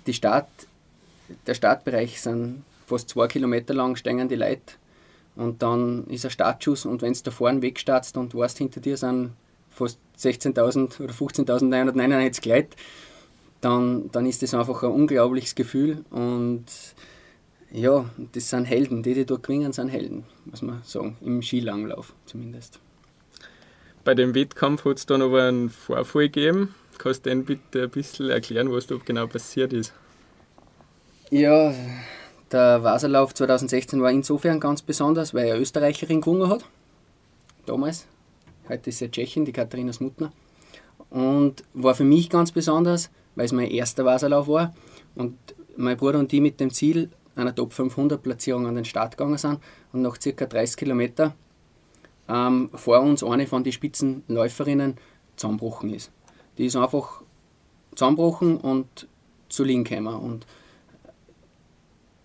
die 0.06 0.14
Start, 0.14 0.48
der 1.46 1.54
Startbereich 1.54 2.20
sind 2.20 2.62
fast 2.86 3.08
zwei 3.08 3.26
Kilometer 3.26 3.74
lang, 3.74 3.96
stehen 3.96 4.28
die 4.28 4.36
Leute. 4.36 4.74
Und 5.36 5.62
dann 5.62 6.06
ist 6.08 6.24
ein 6.24 6.30
Startschuss 6.30 6.84
und 6.84 7.02
wenn 7.02 7.12
du 7.12 7.20
da 7.22 7.30
vorne 7.30 7.62
wegstartst 7.62 8.16
und 8.16 8.34
weißt, 8.34 8.58
hinter 8.58 8.80
dir 8.80 8.96
sind 8.96 9.32
fast 9.70 9.98
16.000 10.18 11.02
oder 11.02 11.12
15.999 11.12 12.48
Leute, 12.48 12.76
dann, 13.60 14.10
dann 14.10 14.26
ist 14.26 14.42
das 14.42 14.54
einfach 14.54 14.82
ein 14.82 14.90
unglaubliches 14.90 15.54
Gefühl 15.54 16.04
und 16.10 16.64
ja, 17.72 18.04
das 18.32 18.50
sind 18.50 18.64
Helden, 18.64 19.02
die, 19.02 19.14
die 19.14 19.24
dort 19.24 19.44
gewinnen, 19.44 19.72
sind 19.72 19.88
Helden, 19.88 20.24
muss 20.44 20.62
man 20.62 20.82
sagen, 20.82 21.16
im 21.20 21.40
Skilanglauf 21.40 22.12
zumindest. 22.26 22.80
Bei 24.02 24.14
dem 24.14 24.34
Wettkampf 24.34 24.84
hat 24.84 24.96
es 24.96 25.06
dann 25.06 25.22
aber 25.22 25.44
einen 25.44 25.70
Vorfall 25.70 26.28
gegeben. 26.30 26.74
Kannst 26.98 27.24
du 27.24 27.30
denn 27.30 27.44
bitte 27.44 27.84
ein 27.84 27.90
bisschen 27.90 28.30
erklären, 28.30 28.72
was 28.72 28.86
da 28.86 28.96
genau 29.04 29.26
passiert 29.26 29.72
ist? 29.72 29.92
Ja, 31.30 31.72
der 32.52 32.82
Wasserlauf 32.82 33.34
2016 33.34 34.02
war 34.02 34.10
insofern 34.10 34.60
ganz 34.60 34.82
besonders, 34.82 35.34
weil 35.34 35.50
eine 35.50 35.60
Österreicherin 35.60 36.20
gewonnen 36.20 36.48
hat. 36.48 36.64
Damals. 37.66 38.06
Heute 38.68 38.90
ist 38.90 38.98
sie 38.98 39.10
Tschechin, 39.10 39.44
die 39.44 39.52
Katharina 39.52 39.92
Smutner. 39.92 40.32
Und 41.10 41.64
war 41.74 41.94
für 41.94 42.04
mich 42.04 42.30
ganz 42.30 42.52
besonders, 42.52 43.10
weil 43.34 43.46
es 43.46 43.52
mein 43.52 43.70
erster 43.70 44.04
Wasserlauf 44.04 44.48
war. 44.48 44.74
Und 45.14 45.36
mein 45.76 45.96
Bruder 45.96 46.18
und 46.18 46.32
die 46.32 46.40
mit 46.40 46.60
dem 46.60 46.70
Ziel 46.70 47.10
einer 47.36 47.54
Top 47.54 47.72
500 47.72 48.22
Platzierung 48.22 48.66
an 48.66 48.74
den 48.74 48.84
Start 48.84 49.16
gegangen 49.16 49.38
sind. 49.38 49.58
Und 49.92 50.02
nach 50.02 50.18
ca. 50.18 50.46
30 50.46 50.76
Kilometern 50.76 51.32
ähm, 52.28 52.70
vor 52.74 53.00
uns 53.00 53.22
eine 53.22 53.46
von 53.46 53.64
den 53.64 53.72
Spitzenläuferinnen 53.72 54.96
zusammengebrochen 55.36 55.92
ist. 55.92 56.10
Die 56.58 56.66
ist 56.66 56.76
einfach 56.76 57.22
zusammengebrochen 57.94 58.56
und 58.58 59.08
zu 59.48 59.64
liegen 59.64 59.84
gekommen. 59.84 60.14
Und 60.14 60.46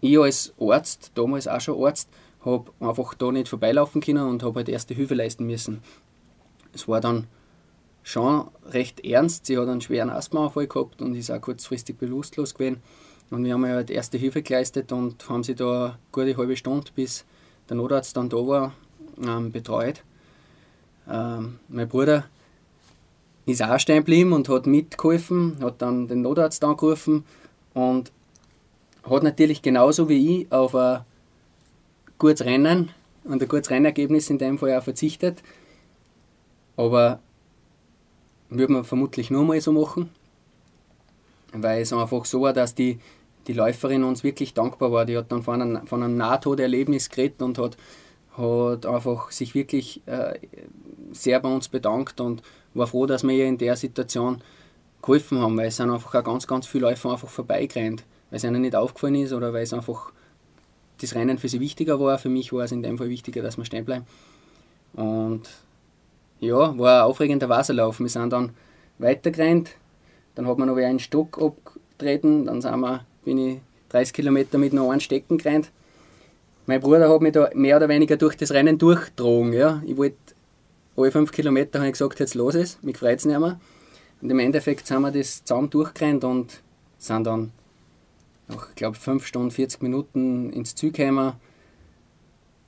ich 0.05 0.19
als 0.19 0.53
Arzt, 0.59 1.11
damals 1.15 1.47
auch 1.47 1.61
schon 1.61 1.83
Arzt, 1.83 2.09
habe 2.43 2.71
einfach 2.79 3.13
da 3.15 3.31
nicht 3.31 3.47
vorbeilaufen 3.47 4.01
können 4.01 4.27
und 4.27 4.43
habe 4.43 4.57
halt 4.57 4.69
erste 4.69 4.93
Hilfe 4.93 5.15
leisten 5.15 5.45
müssen. 5.45 5.81
Es 6.73 6.87
war 6.87 7.01
dann 7.01 7.27
schon 8.03 8.47
recht 8.67 9.03
ernst. 9.03 9.47
Sie 9.47 9.57
hat 9.57 9.67
einen 9.67 9.81
schweren 9.81 10.09
Asthmaanfall 10.09 10.67
gehabt 10.67 11.01
und 11.01 11.15
ist 11.15 11.31
auch 11.31 11.41
kurzfristig 11.41 11.97
bewusstlos 11.97 12.53
gewesen. 12.53 12.81
Und 13.31 13.43
wir 13.43 13.53
haben 13.53 13.65
halt 13.65 13.89
erste 13.89 14.17
Hilfe 14.17 14.43
geleistet 14.43 14.91
und 14.91 15.27
haben 15.27 15.43
sie 15.43 15.55
da 15.55 15.85
eine 15.85 15.97
gute 16.11 16.37
halbe 16.37 16.55
Stunde, 16.55 16.91
bis 16.93 17.25
der 17.67 17.77
Notarzt 17.77 18.15
dann 18.15 18.29
da 18.29 18.37
war, 18.37 18.73
ähm, 19.21 19.51
betreut. 19.51 20.03
Ähm, 21.09 21.59
mein 21.67 21.87
Bruder 21.87 22.25
ist 23.47 23.63
auch 23.63 23.79
stehen 23.79 23.97
geblieben 23.97 24.33
und 24.33 24.49
hat 24.49 24.67
mitgeholfen, 24.67 25.57
hat 25.61 25.81
dann 25.81 26.07
den 26.07 26.21
Notarzt 26.21 26.63
angerufen 26.63 27.23
und 27.73 28.11
hat 29.09 29.23
natürlich 29.23 29.61
genauso 29.61 30.09
wie 30.09 30.41
ich 30.41 30.51
auf 30.51 30.75
ein 30.75 31.01
gutes 32.17 32.45
Rennen 32.45 32.89
und 33.23 33.41
ein 33.41 33.47
gutes 33.47 33.69
Rennergebnis 33.69 34.29
in 34.29 34.37
dem 34.37 34.57
Fall 34.57 34.77
auch 34.77 34.83
verzichtet. 34.83 35.43
Aber 36.75 37.19
würde 38.49 38.73
man 38.73 38.83
vermutlich 38.83 39.29
nur 39.29 39.43
mal 39.43 39.59
so 39.61 39.71
machen, 39.71 40.09
weil 41.53 41.81
es 41.81 41.93
einfach 41.93 42.25
so 42.25 42.41
war, 42.41 42.53
dass 42.53 42.75
die, 42.75 42.99
die 43.47 43.53
Läuferin 43.53 44.03
uns 44.03 44.23
wirklich 44.23 44.53
dankbar 44.53 44.91
war. 44.91 45.05
Die 45.05 45.17
hat 45.17 45.31
dann 45.31 45.43
von 45.43 45.61
einem, 45.61 45.87
von 45.87 46.03
einem 46.03 46.17
Nahtoderlebnis 46.17 47.09
geredet 47.09 47.41
und 47.41 47.57
hat, 47.57 47.77
hat 48.37 48.85
einfach 48.85 49.31
sich 49.31 49.55
wirklich 49.55 50.01
äh, 50.07 50.39
sehr 51.11 51.39
bei 51.39 51.53
uns 51.53 51.69
bedankt 51.69 52.19
und 52.19 52.41
war 52.73 52.87
froh, 52.87 53.05
dass 53.05 53.23
wir 53.23 53.31
ihr 53.31 53.45
in 53.45 53.57
der 53.57 53.75
Situation 53.75 54.41
geholfen 55.01 55.39
haben, 55.39 55.55
weil 55.57 55.67
es 55.67 55.77
sind 55.77 55.91
einfach 55.91 56.13
auch 56.15 56.23
ganz, 56.23 56.45
ganz 56.47 56.67
viele 56.67 56.87
Läufer 56.87 57.11
einfach 57.11 57.29
vorbeigerannt 57.29 58.03
weil 58.29 58.37
es 58.37 58.43
ihnen 58.43 58.61
nicht 58.61 58.75
aufgefallen 58.75 59.15
ist 59.15 59.33
oder 59.33 59.53
weil 59.53 59.63
es 59.63 59.73
einfach 59.73 60.11
das 61.01 61.15
Rennen 61.15 61.37
für 61.37 61.49
sie 61.49 61.59
wichtiger 61.59 61.99
war. 61.99 62.17
Für 62.17 62.29
mich 62.29 62.53
war 62.53 62.63
es 62.63 62.71
in 62.71 62.83
dem 62.83 62.97
Fall 62.97 63.09
wichtiger, 63.09 63.41
dass 63.41 63.57
wir 63.57 63.65
stehen 63.65 63.85
bleiben. 63.85 64.05
Und 64.93 65.43
ja, 66.39 66.77
war 66.77 67.01
ein 67.01 67.09
aufregender 67.09 67.49
Wasserlauf. 67.49 67.99
Wir 67.99 68.09
sind 68.09 68.31
dann 68.31 68.51
weitergerannt, 68.97 69.71
dann 70.35 70.47
hat 70.47 70.57
man 70.57 70.67
noch 70.67 70.77
einen 70.77 70.99
Stock 70.99 71.41
abgetreten, 71.41 72.45
dann 72.45 72.61
sind 72.61 72.79
wir, 72.79 73.05
bin 73.23 73.37
ich 73.37 73.59
30 73.89 74.13
Kilometer 74.13 74.57
mit 74.57 74.73
noch 74.73 74.89
einem 74.89 74.99
Stecken 74.99 75.37
gerannt. 75.37 75.71
Mein 76.65 76.79
Bruder 76.79 77.09
hat 77.09 77.21
mich 77.21 77.33
da 77.33 77.49
mehr 77.53 77.77
oder 77.77 77.89
weniger 77.89 78.17
durch 78.17 78.35
das 78.35 78.51
Rennen 78.51 78.77
durchgetragen. 78.77 79.53
Ja. 79.53 79.83
Ich 79.85 79.97
wollte 79.97 80.17
alle 80.97 81.11
fünf 81.11 81.31
Kilometer 81.31 81.79
habe 81.79 81.87
ich 81.87 81.93
gesagt, 81.93 82.19
jetzt 82.19 82.35
los 82.35 82.55
ist, 82.55 82.83
mich 82.83 82.97
freut 82.97 83.19
es 83.19 83.25
nicht 83.25 83.39
mehr. 83.39 83.59
Und 84.21 84.29
im 84.29 84.39
Endeffekt 84.39 84.87
sind 84.87 85.01
wir 85.01 85.11
das 85.11 85.43
zusammen 85.43 85.69
durchgerannt 85.69 86.23
und 86.23 86.61
sind 86.97 87.27
dann 87.27 87.51
nach, 88.47 88.69
ich 88.69 88.75
glaube, 88.75 88.97
5 88.97 89.25
Stunden, 89.25 89.51
40 89.51 89.81
Minuten 89.81 90.51
ins 90.51 90.75
Ziel 90.75 90.91
gekommen. 90.91 91.33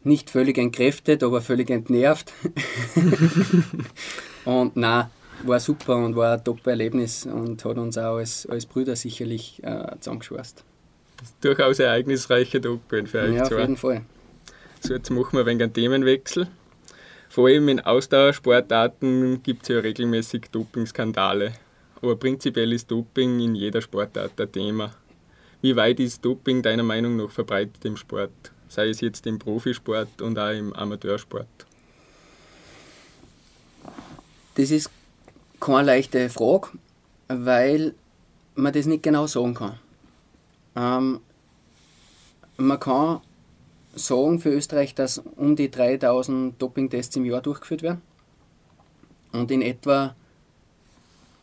Nicht 0.03 0.29
völlig 0.29 0.57
entkräftet, 0.57 1.23
aber 1.23 1.41
völlig 1.41 1.69
entnervt. 1.69 2.31
und 4.45 4.75
na 4.75 5.09
war 5.43 5.59
super 5.59 5.97
und 5.97 6.15
war 6.15 6.37
ein 6.37 6.43
top 6.43 6.65
Erlebnis 6.65 7.25
und 7.25 7.63
hat 7.63 7.77
uns 7.77 7.97
auch 7.97 8.17
als, 8.17 8.45
als 8.47 8.65
Brüder 8.65 8.95
sicherlich 8.95 9.61
äh, 9.63 9.95
zusammengeschweißt. 9.99 10.63
Durchaus 11.41 11.79
ereignisreiche 11.79 12.61
Doppel 12.61 13.05
für 13.07 13.21
euch 13.21 13.35
Ja, 13.35 13.43
auf 13.43 13.49
zwei. 13.49 13.61
jeden 13.61 13.77
Fall. 13.77 14.01
So, 14.81 14.93
jetzt 14.93 15.09
machen 15.09 15.33
wir 15.33 15.41
ein 15.41 15.45
wenig 15.45 15.63
einen 15.63 15.73
Themenwechsel. 15.73 16.47
Vor 17.29 17.47
allem 17.47 17.67
in 17.69 17.79
Ausdauersportarten 17.79 19.43
gibt 19.43 19.63
es 19.63 19.69
ja 19.69 19.79
regelmäßig 19.79 20.45
Dopingskandale. 20.51 21.53
Aber 22.01 22.15
prinzipiell 22.15 22.71
ist 22.73 22.89
Doping 22.89 23.39
in 23.39 23.55
jeder 23.55 23.81
Sportart 23.81 24.39
ein 24.39 24.51
Thema. 24.51 24.93
Wie 25.61 25.75
weit 25.75 25.99
ist 25.99 26.23
Doping 26.23 26.61
deiner 26.61 26.83
Meinung 26.83 27.15
nach 27.15 27.31
verbreitet 27.31 27.83
im 27.85 27.97
Sport? 27.97 28.31
Sei 28.69 28.89
es 28.89 29.01
jetzt 29.01 29.25
im 29.25 29.39
Profisport 29.39 30.21
und 30.21 30.37
auch 30.37 30.51
im 30.51 30.73
Amateursport? 30.73 31.47
Das 34.55 34.71
ist 34.71 34.91
keine 35.59 35.83
leichte 35.83 36.29
Frage, 36.29 36.69
weil 37.27 37.95
man 38.55 38.73
das 38.73 38.85
nicht 38.85 39.03
genau 39.03 39.25
sagen 39.25 39.53
kann. 39.55 39.79
Ähm, 40.75 41.21
man 42.57 42.79
kann 42.79 43.21
sagen 43.95 44.39
für 44.39 44.49
Österreich, 44.49 44.93
dass 44.93 45.17
um 45.19 45.55
die 45.55 45.71
3000 45.71 46.61
Dopingtests 46.61 47.15
im 47.15 47.25
Jahr 47.25 47.41
durchgeführt 47.41 47.81
werden 47.81 48.01
und 49.31 49.49
in 49.49 49.61
etwa 49.61 50.15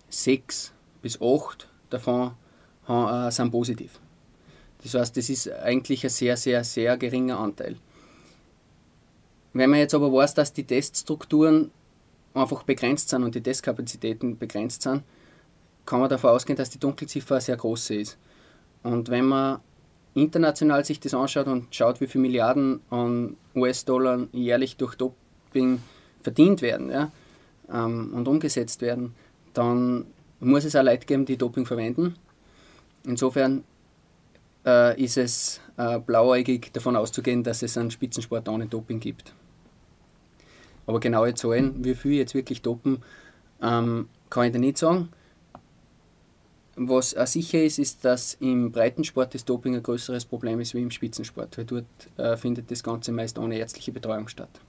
sechs 0.08 0.72
bis 1.02 1.20
acht 1.20 1.68
davon 1.90 2.32
äh, 2.88 3.30
sind 3.30 3.50
positiv. 3.50 4.00
Das 4.84 4.94
heißt, 4.94 5.16
das 5.16 5.30
ist 5.30 5.50
eigentlich 5.50 6.04
ein 6.04 6.10
sehr, 6.10 6.36
sehr, 6.36 6.62
sehr 6.62 6.96
geringer 6.98 7.40
Anteil. 7.40 7.76
Wenn 9.54 9.70
man 9.70 9.78
jetzt 9.78 9.94
aber 9.94 10.12
weiß, 10.12 10.34
dass 10.34 10.52
die 10.52 10.64
Teststrukturen 10.64 11.70
einfach 12.34 12.64
begrenzt 12.64 13.08
sind 13.08 13.22
und 13.22 13.34
die 13.34 13.42
Testkapazitäten 13.42 14.36
begrenzt 14.36 14.82
sind, 14.82 15.02
kann 15.86 16.00
man 16.00 16.10
davon 16.10 16.30
ausgehen, 16.30 16.56
dass 16.56 16.70
die 16.70 16.78
Dunkelziffer 16.78 17.40
sehr 17.40 17.56
groß 17.56 17.90
ist. 17.90 18.18
Und 18.82 19.08
wenn 19.08 19.24
man 19.24 19.60
international 20.14 20.84
sich 20.84 21.00
das 21.00 21.14
anschaut 21.14 21.46
und 21.46 21.74
schaut, 21.74 22.00
wie 22.00 22.06
viele 22.06 22.22
Milliarden 22.22 22.80
an 22.90 23.36
US-Dollar 23.54 24.26
jährlich 24.32 24.76
durch 24.76 24.96
Doping 24.96 25.82
verdient 26.22 26.60
werden 26.60 26.90
ja, 26.90 27.10
ähm, 27.72 28.12
und 28.14 28.28
umgesetzt 28.28 28.82
werden, 28.82 29.14
dann 29.54 30.06
muss 30.40 30.64
es 30.64 30.76
auch 30.76 30.82
Leute 30.82 31.06
geben, 31.06 31.24
die 31.24 31.38
Doping 31.38 31.64
verwenden. 31.64 32.16
Insofern 33.04 33.64
äh, 34.64 35.00
ist 35.02 35.16
es 35.16 35.60
äh, 35.76 35.98
blauäugig 35.98 36.72
davon 36.72 36.96
auszugehen, 36.96 37.42
dass 37.42 37.62
es 37.62 37.76
einen 37.76 37.90
Spitzensport 37.90 38.48
ohne 38.48 38.66
Doping 38.66 39.00
gibt. 39.00 39.34
Aber 40.86 41.00
genaue 41.00 41.34
Zahlen, 41.34 41.84
wie 41.84 41.94
viel 41.94 42.12
jetzt 42.12 42.34
wirklich 42.34 42.62
dopen, 42.62 43.02
ähm, 43.62 44.08
kann 44.30 44.46
ich 44.46 44.52
da 44.52 44.58
nicht 44.58 44.78
sagen. 44.78 45.08
Was 46.76 47.16
auch 47.16 47.26
sicher 47.26 47.62
ist, 47.62 47.78
ist, 47.78 48.04
dass 48.04 48.34
im 48.40 48.72
Breitensport 48.72 49.34
das 49.34 49.44
Doping 49.44 49.76
ein 49.76 49.82
größeres 49.82 50.24
Problem 50.24 50.58
ist 50.60 50.74
wie 50.74 50.82
im 50.82 50.90
Spitzensport, 50.90 51.56
weil 51.56 51.64
dort 51.64 51.84
äh, 52.16 52.36
findet 52.36 52.70
das 52.70 52.82
Ganze 52.82 53.12
meist 53.12 53.38
ohne 53.38 53.58
ärztliche 53.58 53.92
Betreuung 53.92 54.26
statt. 54.26 54.60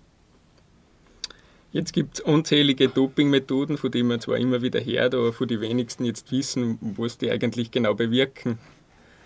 Jetzt 1.71 1.91
gibt 1.91 2.19
es 2.19 2.21
unzählige 2.21 2.87
Dopingmethoden, 2.87 3.77
von 3.77 3.91
denen 3.91 4.07
man 4.07 4.21
zwar 4.21 4.37
immer 4.37 4.61
wieder 4.61 4.79
hört, 4.79 5.13
aber 5.13 5.33
von 5.33 5.47
den 5.47 5.59
wenigsten 5.59 6.05
jetzt 6.05 6.31
wissen, 6.31 6.77
was 6.79 7.17
die 7.17 7.29
eigentlich 7.31 7.71
genau 7.71 7.95
bewirken. 7.95 8.59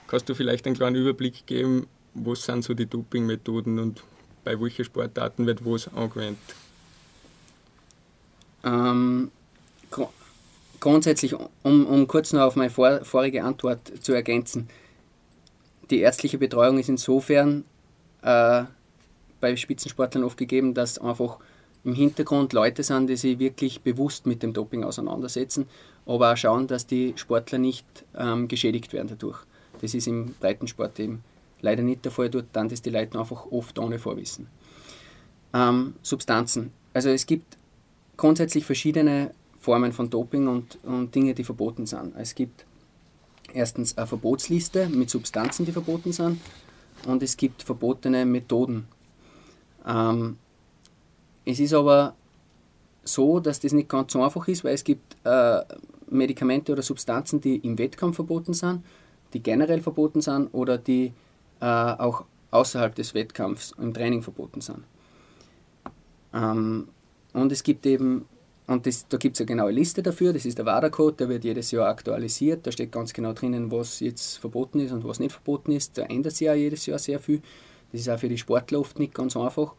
Kannst 0.09 0.27
du 0.27 0.33
vielleicht 0.33 0.65
einen 0.65 0.75
kleinen 0.75 0.95
Überblick 0.95 1.45
geben, 1.45 1.85
was 2.15 2.43
sind 2.43 2.63
so 2.63 2.73
die 2.73 2.87
Dopingmethoden 2.87 3.77
und 3.77 4.01
bei 4.43 4.59
welchen 4.59 4.83
Sportarten 4.83 5.45
wird 5.45 5.63
was 5.63 5.87
angewendet? 5.93 6.39
Ähm, 8.63 9.29
grundsätzlich, 10.79 11.35
um, 11.61 11.85
um 11.85 12.07
kurz 12.07 12.33
noch 12.33 12.41
auf 12.41 12.55
meine 12.55 12.71
vor, 12.71 13.05
vorige 13.05 13.43
Antwort 13.43 13.79
zu 14.01 14.13
ergänzen, 14.13 14.67
die 15.91 15.99
ärztliche 15.99 16.39
Betreuung 16.39 16.79
ist 16.79 16.89
insofern 16.89 17.63
äh, 18.23 18.63
bei 19.39 19.55
Spitzensportlern 19.55 20.23
oft 20.23 20.37
gegeben, 20.37 20.73
dass 20.73 20.97
einfach 20.97 21.37
im 21.83 21.93
Hintergrund 21.93 22.53
Leute 22.53 22.81
sind, 22.81 23.07
die 23.11 23.15
sich 23.15 23.37
wirklich 23.37 23.81
bewusst 23.81 24.25
mit 24.25 24.41
dem 24.41 24.53
Doping 24.53 24.83
auseinandersetzen, 24.83 25.67
aber 26.07 26.33
auch 26.33 26.37
schauen, 26.37 26.65
dass 26.65 26.87
die 26.87 27.13
Sportler 27.15 27.59
nicht 27.59 27.85
ähm, 28.17 28.47
geschädigt 28.47 28.91
werden 28.91 29.09
dadurch. 29.09 29.45
Das 29.81 29.93
ist 29.93 30.07
im 30.07 30.33
Breitensport 30.39 30.99
eben 30.99 31.23
leider 31.61 31.83
nicht 31.83 32.05
der 32.05 32.11
Fall. 32.11 32.29
Dort 32.29 32.47
dann 32.53 32.69
das 32.69 32.81
die 32.81 32.89
Leute 32.89 33.19
einfach 33.19 33.45
oft 33.51 33.77
ohne 33.79 33.99
Vorwissen. 33.99 34.47
Ähm, 35.53 35.95
Substanzen. 36.01 36.71
Also 36.93 37.09
es 37.09 37.25
gibt 37.25 37.57
grundsätzlich 38.17 38.65
verschiedene 38.65 39.31
Formen 39.59 39.91
von 39.91 40.09
Doping 40.09 40.47
und, 40.47 40.77
und 40.83 41.13
Dinge, 41.13 41.33
die 41.33 41.43
verboten 41.43 41.85
sind. 41.85 42.13
Es 42.17 42.35
gibt 42.35 42.65
erstens 43.53 43.97
eine 43.97 44.07
Verbotsliste 44.07 44.89
mit 44.89 45.09
Substanzen, 45.09 45.65
die 45.65 45.71
verboten 45.71 46.11
sind, 46.11 46.39
und 47.05 47.23
es 47.23 47.37
gibt 47.37 47.63
verbotene 47.63 48.25
Methoden. 48.25 48.87
Ähm, 49.87 50.37
es 51.45 51.59
ist 51.59 51.73
aber 51.73 52.15
so, 53.03 53.39
dass 53.39 53.59
das 53.59 53.73
nicht 53.73 53.89
ganz 53.89 54.13
so 54.13 54.21
einfach 54.21 54.47
ist, 54.47 54.63
weil 54.63 54.73
es 54.73 54.83
gibt 54.83 55.15
äh, 55.23 55.61
Medikamente 56.09 56.73
oder 56.73 56.81
Substanzen, 56.81 57.41
die 57.41 57.57
im 57.57 57.77
Wettkampf 57.77 58.15
verboten 58.15 58.53
sind, 58.53 58.83
die 59.33 59.41
generell 59.41 59.81
verboten 59.81 60.21
sind 60.21 60.49
oder 60.53 60.77
die 60.77 61.13
äh, 61.61 61.65
auch 61.65 62.25
außerhalb 62.51 62.95
des 62.95 63.13
Wettkampfs 63.13 63.73
im 63.79 63.93
Training 63.93 64.21
verboten 64.21 64.61
sind. 64.61 64.83
Ähm, 66.33 66.87
und 67.33 67.51
es 67.51 67.63
gibt 67.63 67.85
eben, 67.85 68.25
und 68.67 68.85
das, 68.85 69.07
da 69.07 69.17
gibt 69.17 69.35
es 69.35 69.41
eine 69.41 69.47
genaue 69.47 69.71
Liste 69.71 70.01
dafür, 70.01 70.33
das 70.33 70.45
ist 70.45 70.57
der 70.57 70.65
WADA-Code, 70.65 71.17
der 71.17 71.29
wird 71.29 71.43
jedes 71.43 71.71
Jahr 71.71 71.87
aktualisiert, 71.87 72.65
da 72.65 72.71
steht 72.71 72.91
ganz 72.91 73.13
genau 73.13 73.33
drinnen, 73.33 73.71
was 73.71 73.99
jetzt 73.99 74.37
verboten 74.37 74.79
ist 74.79 74.91
und 74.91 75.03
was 75.03 75.19
nicht 75.19 75.31
verboten 75.31 75.71
ist. 75.71 75.97
Da 75.97 76.03
ändert 76.03 76.35
sich 76.35 76.45
ja 76.45 76.53
jedes 76.53 76.85
Jahr 76.85 76.99
sehr 76.99 77.19
viel. 77.19 77.41
Das 77.91 78.01
ist 78.01 78.09
auch 78.09 78.19
für 78.19 78.29
die 78.29 78.37
Sportler 78.37 78.79
oft 78.79 78.99
nicht 78.99 79.13
ganz 79.13 79.35
einfach, 79.35 79.73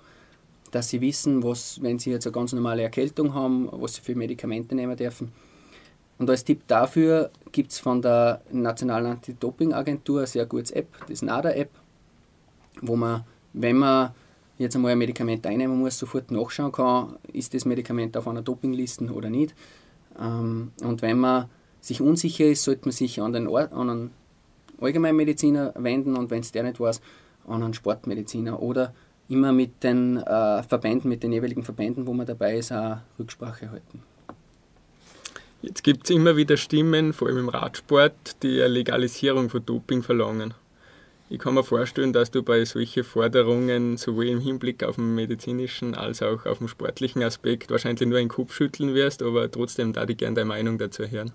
dass 0.70 0.88
sie 0.88 1.00
wissen, 1.00 1.42
was, 1.42 1.82
wenn 1.82 1.98
sie 1.98 2.10
jetzt 2.10 2.26
eine 2.26 2.32
ganz 2.32 2.52
normale 2.52 2.82
Erkältung 2.82 3.34
haben, 3.34 3.68
was 3.72 3.94
sie 3.94 4.02
für 4.02 4.14
Medikamente 4.14 4.74
nehmen 4.74 4.96
dürfen. 4.96 5.32
Und 6.20 6.28
als 6.28 6.44
Tipp 6.44 6.60
dafür 6.66 7.30
gibt 7.50 7.72
es 7.72 7.78
von 7.78 8.02
der 8.02 8.42
Nationalen 8.52 9.12
Anti-Doping-Agentur 9.12 10.18
eine 10.18 10.26
sehr 10.26 10.44
gute 10.44 10.76
App, 10.76 10.88
das 11.08 11.22
NADA-App, 11.22 11.70
wo 12.82 12.94
man, 12.94 13.24
wenn 13.54 13.78
man 13.78 14.10
jetzt 14.58 14.76
einmal 14.76 14.92
ein 14.92 14.98
Medikament 14.98 15.46
einnehmen 15.46 15.78
muss, 15.78 15.98
sofort 15.98 16.30
nachschauen 16.30 16.72
kann, 16.72 17.16
ist 17.32 17.54
das 17.54 17.64
Medikament 17.64 18.18
auf 18.18 18.28
einer 18.28 18.42
Dopingliste 18.42 19.06
oder 19.06 19.30
nicht. 19.30 19.54
Ähm, 20.20 20.72
und 20.82 21.00
wenn 21.00 21.18
man 21.18 21.46
sich 21.80 22.02
unsicher 22.02 22.44
ist, 22.44 22.64
sollte 22.64 22.82
man 22.84 22.92
sich 22.92 23.22
an, 23.22 23.32
den 23.32 23.48
Or 23.48 23.72
an 23.72 23.88
einen 23.88 24.10
Allgemeinmediziner 24.78 25.72
wenden 25.78 26.18
und 26.18 26.30
wenn 26.30 26.40
es 26.40 26.52
der 26.52 26.64
nicht 26.64 26.80
weiß, 26.80 27.00
an 27.48 27.62
einen 27.62 27.72
Sportmediziner 27.72 28.60
oder 28.60 28.92
immer 29.30 29.52
mit 29.52 29.82
den 29.82 30.18
äh, 30.18 30.62
Verbänden, 30.64 31.08
mit 31.08 31.22
den 31.22 31.32
jeweiligen 31.32 31.62
Verbänden, 31.62 32.06
wo 32.06 32.12
man 32.12 32.26
dabei 32.26 32.58
ist, 32.58 32.72
auch 32.72 32.98
Rücksprache 33.18 33.70
halten. 33.70 34.02
Jetzt 35.62 35.84
gibt 35.84 36.04
es 36.04 36.10
immer 36.10 36.36
wieder 36.36 36.56
Stimmen, 36.56 37.12
vor 37.12 37.28
allem 37.28 37.38
im 37.38 37.48
Radsport, 37.50 38.42
die 38.42 38.62
eine 38.62 38.68
Legalisierung 38.68 39.50
von 39.50 39.64
Doping 39.64 40.02
verlangen. 40.02 40.54
Ich 41.28 41.38
kann 41.38 41.54
mir 41.54 41.62
vorstellen, 41.62 42.12
dass 42.12 42.30
du 42.30 42.42
bei 42.42 42.64
solchen 42.64 43.04
Forderungen 43.04 43.96
sowohl 43.96 44.26
im 44.26 44.40
Hinblick 44.40 44.82
auf 44.82 44.96
den 44.96 45.14
medizinischen 45.14 45.94
als 45.94 46.22
auch 46.22 46.46
auf 46.46 46.58
den 46.58 46.66
sportlichen 46.66 47.22
Aspekt 47.22 47.70
wahrscheinlich 47.70 48.08
nur 48.08 48.18
einen 48.18 48.28
Kopf 48.28 48.54
schütteln 48.54 48.94
wirst, 48.94 49.22
aber 49.22 49.50
trotzdem 49.50 49.92
da 49.92 50.08
ich 50.08 50.16
gerne 50.16 50.34
deine 50.34 50.48
Meinung 50.48 50.78
dazu 50.78 51.04
hören. 51.04 51.32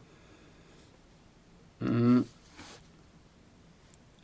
Mhm. 1.79 2.25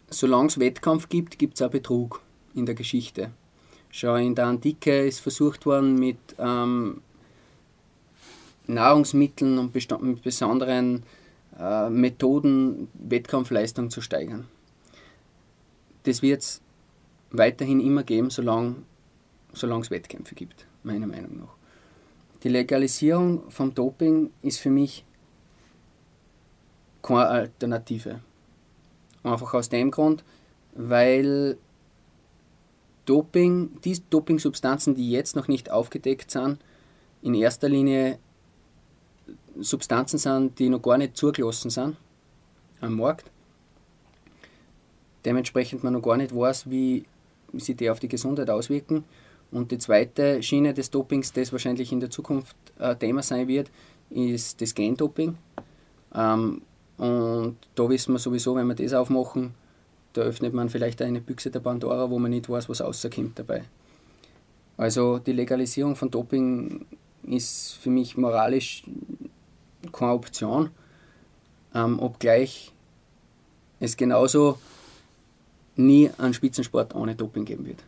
Solange 0.10 0.48
es 0.48 0.60
Wettkampf 0.60 1.08
gibt, 1.08 1.40
gibt 1.40 1.56
es 1.56 1.62
auch 1.62 1.72
Betrug 1.72 2.22
in 2.54 2.66
der 2.66 2.76
Geschichte. 2.76 3.32
Schau, 3.92 4.16
in 4.16 4.36
der 4.36 4.48
Antike 4.48 5.06
ist 5.06 5.20
versucht 5.20 5.66
worden, 5.66 5.96
mit 5.96 6.18
ähm, 6.38 7.02
Nahrungsmitteln 8.74 9.58
und 9.58 9.74
mit 10.02 10.24
besonderen 10.24 11.04
äh, 11.60 11.90
Methoden 11.90 12.88
Wettkampfleistung 12.94 13.90
zu 13.90 14.02
steigern 14.02 14.48
das 16.04 16.22
wird 16.22 16.42
es 16.42 16.62
weiterhin 17.32 17.80
immer 17.80 18.04
geben, 18.04 18.30
solange, 18.30 18.76
solange 19.54 19.82
es 19.82 19.92
Wettkämpfe 19.92 20.36
gibt, 20.36 20.66
meiner 20.84 21.08
Meinung 21.08 21.40
nach. 21.40 21.56
Die 22.44 22.50
Legalisierung 22.50 23.50
vom 23.52 23.74
Doping 23.74 24.32
ist 24.42 24.60
für 24.60 24.72
mich 24.72 25.06
keine 27.04 27.28
Alternative. 27.28 28.22
Einfach 29.24 29.54
aus 29.54 29.70
dem 29.70 29.92
Grund, 29.92 30.24
weil 30.74 31.58
Doping, 33.06 33.80
die 33.84 34.02
Dopingsubstanzen, 34.10 34.96
die 34.96 35.12
jetzt 35.12 35.36
noch 35.36 35.48
nicht 35.48 35.70
aufgedeckt 35.70 36.32
sind, 36.32 36.60
in 37.22 37.36
erster 37.36 37.70
Linie 37.70 38.18
Substanzen 39.60 40.18
sind, 40.18 40.60
die 40.60 40.70
noch 40.70 40.82
gar 40.82 40.98
nicht 40.98 41.18
zugelassen 41.18 41.70
sind 41.70 41.98
am 42.80 42.96
Markt 42.96 43.32
dementsprechend 45.26 45.84
man 45.84 45.94
noch 45.94 46.02
gar 46.02 46.18
nicht 46.18 46.36
weiß, 46.36 46.70
wie, 46.70 47.06
sich 47.54 47.76
die 47.76 47.90
auf 47.90 48.00
die 48.00 48.08
Gesundheit 48.08 48.50
auswirken. 48.50 49.04
Und 49.52 49.72
die 49.72 49.78
zweite 49.78 50.42
Schiene 50.42 50.74
des 50.74 50.90
Dopings, 50.92 51.34
das 51.34 51.52
wahrscheinlich 51.52 51.92
in 51.92 52.00
der 52.00 52.10
Zukunft 52.10 52.56
ein 52.80 52.98
Thema 52.98 53.22
sein 53.22 53.48
wird, 53.48 53.70
ist 54.10 54.62
das 54.62 54.74
Gendoping. 54.74 55.38
Ähm, 56.16 56.62
und 56.98 57.58
da 57.76 57.90
wissen 57.90 58.14
wir 58.14 58.20
sowieso, 58.20 58.56
wenn 58.56 58.68
wir 58.68 58.76
das 58.76 58.94
aufmachen, 58.94 59.54
da 60.14 60.22
öffnet 60.22 60.54
man 60.54 60.70
vielleicht 60.70 61.02
eine 61.02 61.22
Büchse 61.22 61.52
der 61.52 61.60
Pandora, 61.60 62.10
wo 62.10 62.20
man 62.20 62.32
nicht 62.32 62.50
weiß, 62.50 62.70
was 62.70 62.82
rauskommt 62.82 63.40
dabei. 63.40 63.64
Also 64.78 65.20
die 65.20 65.34
Legalisierung 65.34 65.96
von 65.96 66.10
Doping 66.10 66.86
ist 67.24 67.74
für 67.74 67.90
mich 67.90 68.18
moralisch 68.18 68.84
keine 69.92 70.14
Option, 70.14 70.70
ähm, 71.74 72.00
obgleich 72.00 72.72
es 73.80 73.98
genauso 73.98 74.60
nie 75.76 76.10
einen 76.18 76.34
Spitzensport 76.34 76.94
ohne 76.96 77.16
Doping 77.16 77.46
geben 77.46 77.66
wird. 77.66 77.84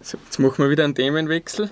So, 0.00 0.18
jetzt 0.24 0.38
machen 0.38 0.58
wir 0.58 0.70
wieder 0.70 0.84
einen 0.84 0.94
Themenwechsel. 0.94 1.70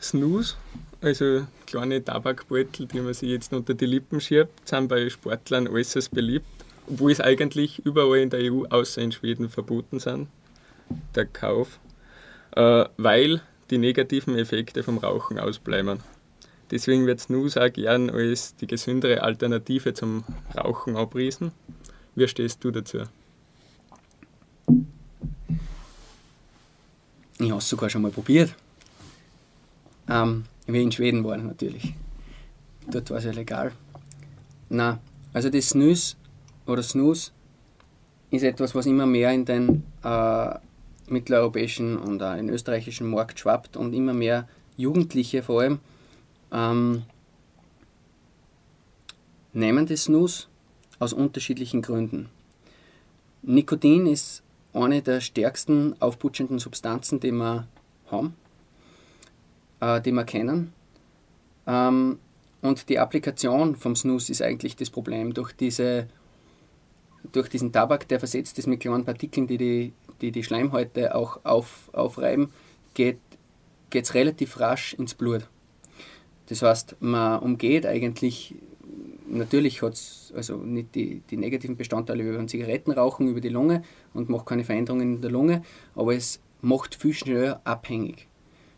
Snooze, 0.00 0.56
also 1.00 1.46
kleine 1.66 2.02
Tabakbeutel, 2.02 2.86
die 2.86 3.00
man 3.00 3.14
sich 3.14 3.30
jetzt 3.30 3.52
unter 3.52 3.74
die 3.74 3.86
Lippen 3.86 4.20
schiebt, 4.20 4.68
sind 4.68 4.88
bei 4.88 5.08
Sportlern 5.08 5.68
äußerst 5.68 6.10
beliebt, 6.12 6.46
obwohl 6.88 7.12
es 7.12 7.20
eigentlich 7.20 7.84
überall 7.84 8.18
in 8.18 8.30
der 8.30 8.52
EU 8.52 8.64
außer 8.68 9.02
in 9.02 9.12
Schweden 9.12 9.48
verboten 9.48 9.98
sind, 10.00 10.28
der 11.14 11.26
Kauf, 11.26 11.78
äh, 12.52 12.86
weil 12.96 13.40
die 13.70 13.78
negativen 13.78 14.36
Effekte 14.38 14.82
vom 14.82 14.98
Rauchen 14.98 15.38
ausbleiben. 15.38 16.00
Deswegen 16.70 17.06
wird 17.06 17.20
Snooze 17.20 17.62
auch 17.62 17.72
gern 17.72 18.10
als 18.10 18.56
die 18.56 18.66
gesündere 18.66 19.22
Alternative 19.22 19.94
zum 19.94 20.24
Rauchen 20.56 20.96
abriesen. 20.96 21.52
Wie 22.14 22.26
stehst 22.26 22.64
du 22.64 22.70
dazu? 22.70 23.02
Ich 27.38 27.50
habe 27.50 27.58
es 27.58 27.68
sogar 27.68 27.90
schon 27.90 28.02
mal 28.02 28.10
probiert. 28.10 28.54
Ähm, 30.08 30.44
wie 30.66 30.82
in 30.82 30.90
Schweden 30.90 31.22
war 31.24 31.36
natürlich. 31.36 31.94
Dort 32.88 33.10
war 33.10 33.18
es 33.18 33.24
ja 33.24 33.32
legal. 33.32 33.72
Na, 34.68 34.98
also 35.32 35.50
das 35.50 35.68
Snus 35.68 36.16
oder 36.66 36.82
Snus 36.82 37.32
ist 38.30 38.42
etwas, 38.42 38.74
was 38.74 38.86
immer 38.86 39.06
mehr 39.06 39.32
in 39.32 39.44
den 39.44 39.84
äh, 40.02 40.54
mitteleuropäischen 41.08 41.96
und 41.96 42.22
auch 42.22 42.36
in 42.36 42.48
österreichischen 42.48 43.10
Markt 43.10 43.38
schwappt 43.38 43.76
und 43.76 43.92
immer 43.92 44.14
mehr 44.14 44.48
Jugendliche 44.76 45.42
vor 45.42 45.60
allem 45.60 45.78
ähm, 46.56 47.02
nehmen 49.52 49.86
das 49.86 50.04
Snus 50.04 50.48
aus 50.98 51.12
unterschiedlichen 51.12 51.82
Gründen. 51.82 52.30
Nikotin 53.42 54.06
ist 54.06 54.42
eine 54.72 55.02
der 55.02 55.20
stärksten 55.20 55.94
aufputschenden 56.00 56.58
Substanzen, 56.58 57.20
die 57.20 57.32
wir 57.32 57.68
haben, 58.10 58.34
äh, 59.80 60.00
die 60.00 60.12
wir 60.12 60.24
kennen. 60.24 60.72
Ähm, 61.66 62.18
und 62.62 62.88
die 62.88 62.98
Applikation 62.98 63.76
vom 63.76 63.94
Snus 63.94 64.30
ist 64.30 64.40
eigentlich 64.40 64.76
das 64.76 64.90
Problem. 64.90 65.34
Durch, 65.34 65.52
diese, 65.52 66.08
durch 67.32 67.48
diesen 67.48 67.70
Tabak, 67.70 68.08
der 68.08 68.18
versetzt 68.18 68.58
ist 68.58 68.66
mit 68.66 68.80
kleinen 68.80 69.04
Partikeln, 69.04 69.46
die 69.46 69.58
die, 69.58 69.92
die, 70.22 70.32
die 70.32 70.42
Schleimhäute 70.42 71.14
auch 71.14 71.44
auf, 71.44 71.90
aufreiben, 71.92 72.50
geht 72.94 73.18
es 73.92 74.14
relativ 74.14 74.58
rasch 74.58 74.94
ins 74.94 75.14
Blut. 75.14 75.48
Das 76.48 76.62
heißt, 76.62 76.96
man 77.00 77.40
umgeht 77.40 77.86
eigentlich 77.86 78.54
natürlich 79.28 79.82
hat 79.82 79.94
es 79.94 80.32
also 80.34 80.56
nicht 80.56 80.94
die, 80.94 81.22
die 81.30 81.36
negativen 81.36 81.76
Bestandteile 81.76 82.24
wie 82.24 82.36
beim 82.36 82.48
Zigarettenrauchen 82.48 83.28
über 83.28 83.40
die 83.40 83.48
Lunge 83.48 83.82
und 84.14 84.28
macht 84.28 84.46
keine 84.46 84.64
Veränderungen 84.64 85.16
in 85.16 85.20
der 85.20 85.30
Lunge, 85.30 85.62
aber 85.94 86.14
es 86.14 86.40
macht 86.62 86.94
viel 86.94 87.12
schneller 87.12 87.60
abhängig, 87.64 88.28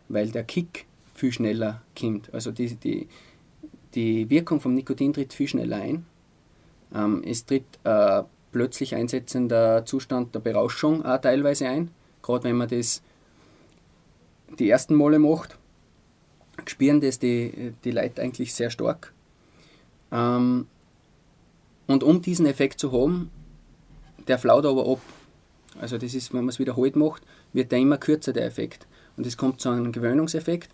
weil 0.09 0.31
der 0.31 0.45
Kick 0.45 0.87
viel 1.15 1.33
schneller 1.33 1.83
kommt. 1.99 2.33
Also 2.33 2.53
die, 2.53 2.75
die, 2.77 3.09
die 3.95 4.31
Wirkung 4.31 4.61
vom 4.61 4.75
Nikotin 4.75 5.13
tritt 5.13 5.33
viel 5.33 5.49
schneller 5.49 5.77
ein. 5.77 6.07
Ähm, 6.95 7.23
es 7.27 7.45
tritt 7.45 7.67
äh, 7.85 8.23
plötzlich 8.53 8.95
einsetzender 8.95 9.85
Zustand 9.85 10.35
der 10.35 10.41
Berauschung 10.41 11.05
auch 11.05 11.21
teilweise 11.21 11.69
ein. 11.69 11.91
Gerade 12.23 12.45
wenn 12.45 12.57
man 12.57 12.69
das 12.69 13.03
die 14.59 14.71
ersten 14.71 14.95
Male 14.95 15.19
macht, 15.19 15.58
spüren 16.67 17.01
das 17.01 17.19
die, 17.19 17.73
die 17.85 17.91
Leute 17.91 18.23
eigentlich 18.23 18.55
sehr 18.55 18.71
stark. 18.71 19.13
Ähm, 20.11 20.67
und 21.87 22.03
um 22.03 22.21
diesen 22.21 22.47
Effekt 22.47 22.81
zu 22.81 22.93
haben, 22.93 23.31
der 24.27 24.39
flaut 24.39 24.67
aber 24.67 24.87
ab. 24.87 25.01
Also 25.81 25.97
das 25.99 26.15
ist, 26.15 26.33
wenn 26.33 26.41
man 26.41 26.51
es 26.51 26.59
wiederholt 26.59 26.97
macht, 26.97 27.23
wird 27.53 27.73
der 27.73 27.79
immer 27.79 27.99
kürzer, 27.99 28.33
der 28.33 28.45
Effekt. 28.45 28.87
Und 29.17 29.27
es 29.27 29.37
kommt 29.37 29.61
zu 29.61 29.71
einem 29.71 29.93
Gewöhnungseffekt 29.93 30.71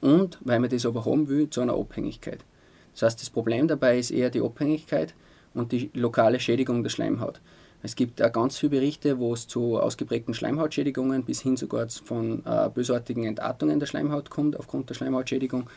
und, 0.00 0.38
weil 0.44 0.60
man 0.60 0.70
das 0.70 0.86
aber 0.86 1.04
haben 1.04 1.28
will, 1.28 1.50
zu 1.50 1.60
einer 1.60 1.74
Abhängigkeit. 1.74 2.44
Das 2.92 3.02
heißt, 3.02 3.20
das 3.20 3.30
Problem 3.30 3.68
dabei 3.68 3.98
ist 3.98 4.10
eher 4.10 4.30
die 4.30 4.40
Abhängigkeit 4.40 5.14
und 5.54 5.72
die 5.72 5.90
lokale 5.94 6.40
Schädigung 6.40 6.82
der 6.82 6.90
Schleimhaut. 6.90 7.40
Es 7.86 7.94
gibt 7.94 8.20
auch 8.20 8.32
ganz 8.32 8.58
viele 8.58 8.70
Berichte, 8.70 9.20
wo 9.20 9.32
es 9.32 9.46
zu 9.46 9.78
ausgeprägten 9.78 10.34
Schleimhautschädigungen 10.34 11.22
bis 11.22 11.42
hin 11.42 11.56
sogar 11.56 11.88
von 11.88 12.44
äh, 12.44 12.68
bösartigen 12.68 13.22
Entartungen 13.22 13.78
der 13.78 13.86
Schleimhaut 13.86 14.28
kommt 14.28 14.58
aufgrund 14.58 14.90
der 14.90 14.94
Schleimhautschädigung, 14.94 15.70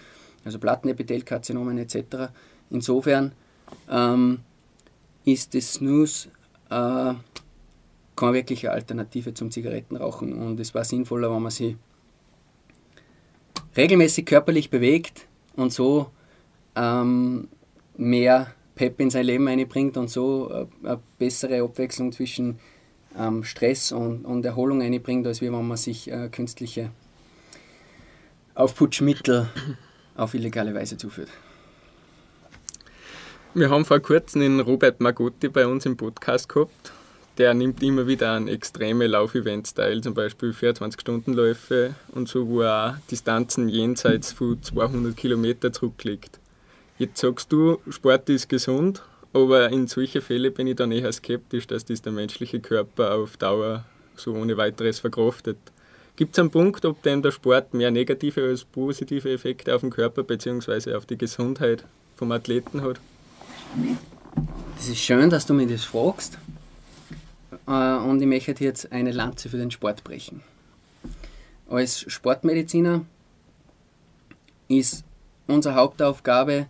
also 0.43 0.58
Plattenepithelkarzinomen 0.58 1.78
etc. 1.78 2.32
Insofern 2.72 3.34
ähm, 3.91 4.39
ist 5.24 5.54
das 5.54 5.74
Snooze 5.74 6.30
äh, 6.72 7.13
keine 8.15 8.34
wirkliche 8.34 8.72
Alternative 8.72 9.36
zum 9.36 9.52
Zigarettenrauchen 9.52 10.34
und 10.34 10.60
es 10.60 10.74
war 10.74 10.86
sinnvoller, 10.86 11.32
wenn 11.32 11.43
man 11.43 11.52
sich 11.52 11.76
regelmäßig 13.78 14.26
körperlich 14.26 14.72
bewegt 14.72 15.28
und 15.56 15.72
so 15.72 16.10
ähm, 16.76 17.50
mehr 17.98 18.48
Pep 18.80 19.02
in 19.02 19.10
sein 19.10 19.26
Leben 19.26 19.46
einbringt 19.50 19.98
und 19.98 20.10
so 20.10 20.50
äh, 20.50 20.88
eine 20.88 21.02
bessere 21.18 21.62
Abwechslung 21.62 22.13
zwischen 22.13 22.60
ähm, 23.18 23.44
Stress 23.44 23.92
und, 23.92 24.24
und 24.24 24.46
Erholung 24.46 24.82
einbringt, 24.82 25.28
als 25.28 25.42
wenn 25.42 25.52
man 25.52 25.76
sich 25.76 26.10
äh, 26.10 26.30
künstliche 26.30 26.89
Aufputschmittel 28.56 29.50
auf 30.15 30.34
illegale 30.34 30.74
Weise 30.74 30.96
zuführt. 30.96 31.28
Wir 33.54 33.70
haben 33.70 33.84
vor 33.84 34.00
kurzem 34.00 34.39
den 34.39 34.62
Robert 34.62 35.02
Magotti 35.02 35.50
bei 35.50 35.68
uns 35.68 35.86
im 35.86 35.98
Podcast 35.98 36.48
gehabt. 36.48 36.94
Der 37.38 37.54
nimmt 37.54 37.84
immer 37.84 38.08
wieder 38.08 38.32
an 38.32 38.48
extreme 38.48 39.08
Laufevents 39.08 39.74
teil, 39.74 40.00
zum 40.00 40.13
Beispiel 40.13 40.52
24-Stunden-Läufe 40.52 41.96
und 42.13 42.30
so, 42.30 42.48
wo 42.48 42.62
er 42.62 43.02
Distanzen 43.12 43.68
jenseits 43.68 44.32
von 44.32 44.63
200 44.63 45.18
Kilometer 45.18 45.74
zurücklegt. 45.74 46.39
Jetzt 46.99 47.21
sagst 47.21 47.49
du, 47.53 47.79
Sport 47.89 48.27
ist 48.27 48.49
gesund, 48.49 49.01
aber 49.31 49.69
in 49.69 49.88
solchen 49.88 50.21
Fällen 50.21 50.53
bin 50.53 50.67
ich 50.67 50.75
dann 50.75 50.91
eher 50.91 51.09
skeptisch, 51.13 51.65
dass 51.65 51.85
das 51.85 52.01
der 52.01 52.12
menschliche 52.12 52.59
Körper 52.59 53.15
auf 53.15 53.38
Dauer 53.38 53.85
so 54.17 54.33
ohne 54.33 54.57
weiteres 54.57 54.99
verkraftet. 54.99 55.57
Gibt 56.17 56.35
es 56.35 56.39
einen 56.39 56.51
Punkt, 56.51 56.83
ob 56.83 57.01
denn 57.03 57.21
der 57.21 57.31
Sport 57.31 57.73
mehr 57.73 57.89
negative 57.89 58.43
als 58.43 58.65
positive 58.65 59.31
Effekte 59.31 59.73
auf 59.73 59.79
den 59.79 59.91
Körper 59.91 60.23
bzw. 60.23 60.93
auf 60.93 61.05
die 61.05 61.17
Gesundheit 61.17 61.85
vom 62.17 62.33
Athleten 62.33 62.81
hat? 62.81 62.99
Das 64.75 64.89
ist 64.89 64.99
schön, 64.99 65.29
dass 65.29 65.45
du 65.45 65.53
mich 65.53 65.69
das 65.69 65.85
fragst. 65.85 66.38
Äh, 67.65 67.95
und 67.95 68.21
ich 68.21 68.27
möchte 68.27 68.62
jetzt 68.62 68.91
eine 68.91 69.13
Lanze 69.13 69.47
für 69.47 69.57
den 69.57 69.71
Sport 69.71 70.03
brechen. 70.03 70.43
Als 71.69 72.01
Sportmediziner 72.12 73.05
ist 74.67 75.05
unsere 75.47 75.75
Hauptaufgabe, 75.75 76.67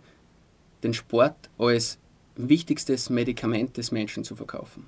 den 0.82 0.94
Sport 0.94 1.50
als 1.58 1.98
wichtigstes 2.36 3.10
Medikament 3.10 3.76
des 3.76 3.92
Menschen 3.92 4.24
zu 4.24 4.36
verkaufen. 4.36 4.86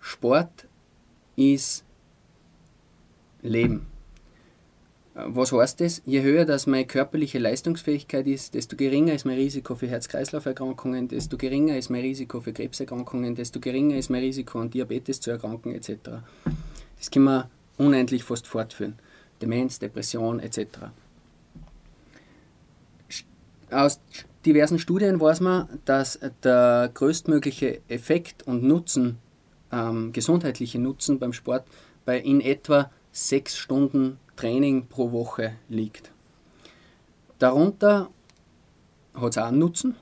Sport 0.00 0.66
ist 1.36 1.84
Leben. 3.42 3.86
Was 5.14 5.52
heißt 5.52 5.80
das? 5.82 6.00
Je 6.06 6.22
höher 6.22 6.46
das 6.46 6.66
meine 6.66 6.86
körperliche 6.86 7.38
Leistungsfähigkeit 7.38 8.26
ist, 8.26 8.54
desto 8.54 8.76
geringer 8.76 9.12
ist 9.12 9.26
mein 9.26 9.36
Risiko 9.36 9.74
für 9.74 9.86
Herz-Kreislauf-Erkrankungen, 9.86 11.08
desto 11.08 11.36
geringer 11.36 11.76
ist 11.76 11.90
mein 11.90 12.00
Risiko 12.00 12.40
für 12.40 12.54
Krebserkrankungen, 12.54 13.34
desto 13.34 13.60
geringer 13.60 13.96
ist 13.96 14.08
mein 14.08 14.22
Risiko 14.22 14.60
an 14.60 14.70
Diabetes 14.70 15.20
zu 15.20 15.30
erkranken 15.30 15.74
etc. 15.74 16.22
Das 16.98 17.10
kann 17.10 17.24
man 17.24 17.44
unendlich 17.76 18.24
fast 18.24 18.46
fortführen. 18.46 18.98
Demenz, 19.42 19.78
Depression 19.78 20.40
etc. 20.40 20.66
Aus 23.70 24.00
diversen 24.44 24.78
Studien 24.78 25.20
weiß 25.20 25.40
man, 25.40 25.68
dass 25.84 26.18
der 26.42 26.90
größtmögliche 26.92 27.80
Effekt 27.88 28.46
und 28.46 28.62
Nutzen, 28.62 29.18
ähm, 29.70 30.12
gesundheitliche 30.12 30.78
Nutzen 30.78 31.18
beim 31.18 31.32
Sport 31.32 31.66
bei 32.04 32.18
in 32.18 32.40
etwa 32.40 32.90
sechs 33.12 33.56
Stunden 33.56 34.18
Training 34.36 34.86
pro 34.86 35.12
Woche 35.12 35.54
liegt. 35.68 36.10
Darunter 37.38 38.10
hat 39.14 39.32
es 39.32 39.38
auch 39.38 39.46
einen 39.46 39.58
Nutzen. 39.58 39.96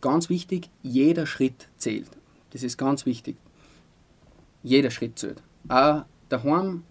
Ganz 0.00 0.28
wichtig, 0.28 0.70
jeder 0.82 1.26
Schritt 1.26 1.68
zählt. 1.76 2.10
Das 2.50 2.62
ist 2.62 2.76
ganz 2.76 3.04
wichtig. 3.06 3.36
Jeder 4.62 4.90
Schritt 4.90 5.18
zählt. 5.18 5.42
Auch 5.68 6.04
daheim 6.28 6.84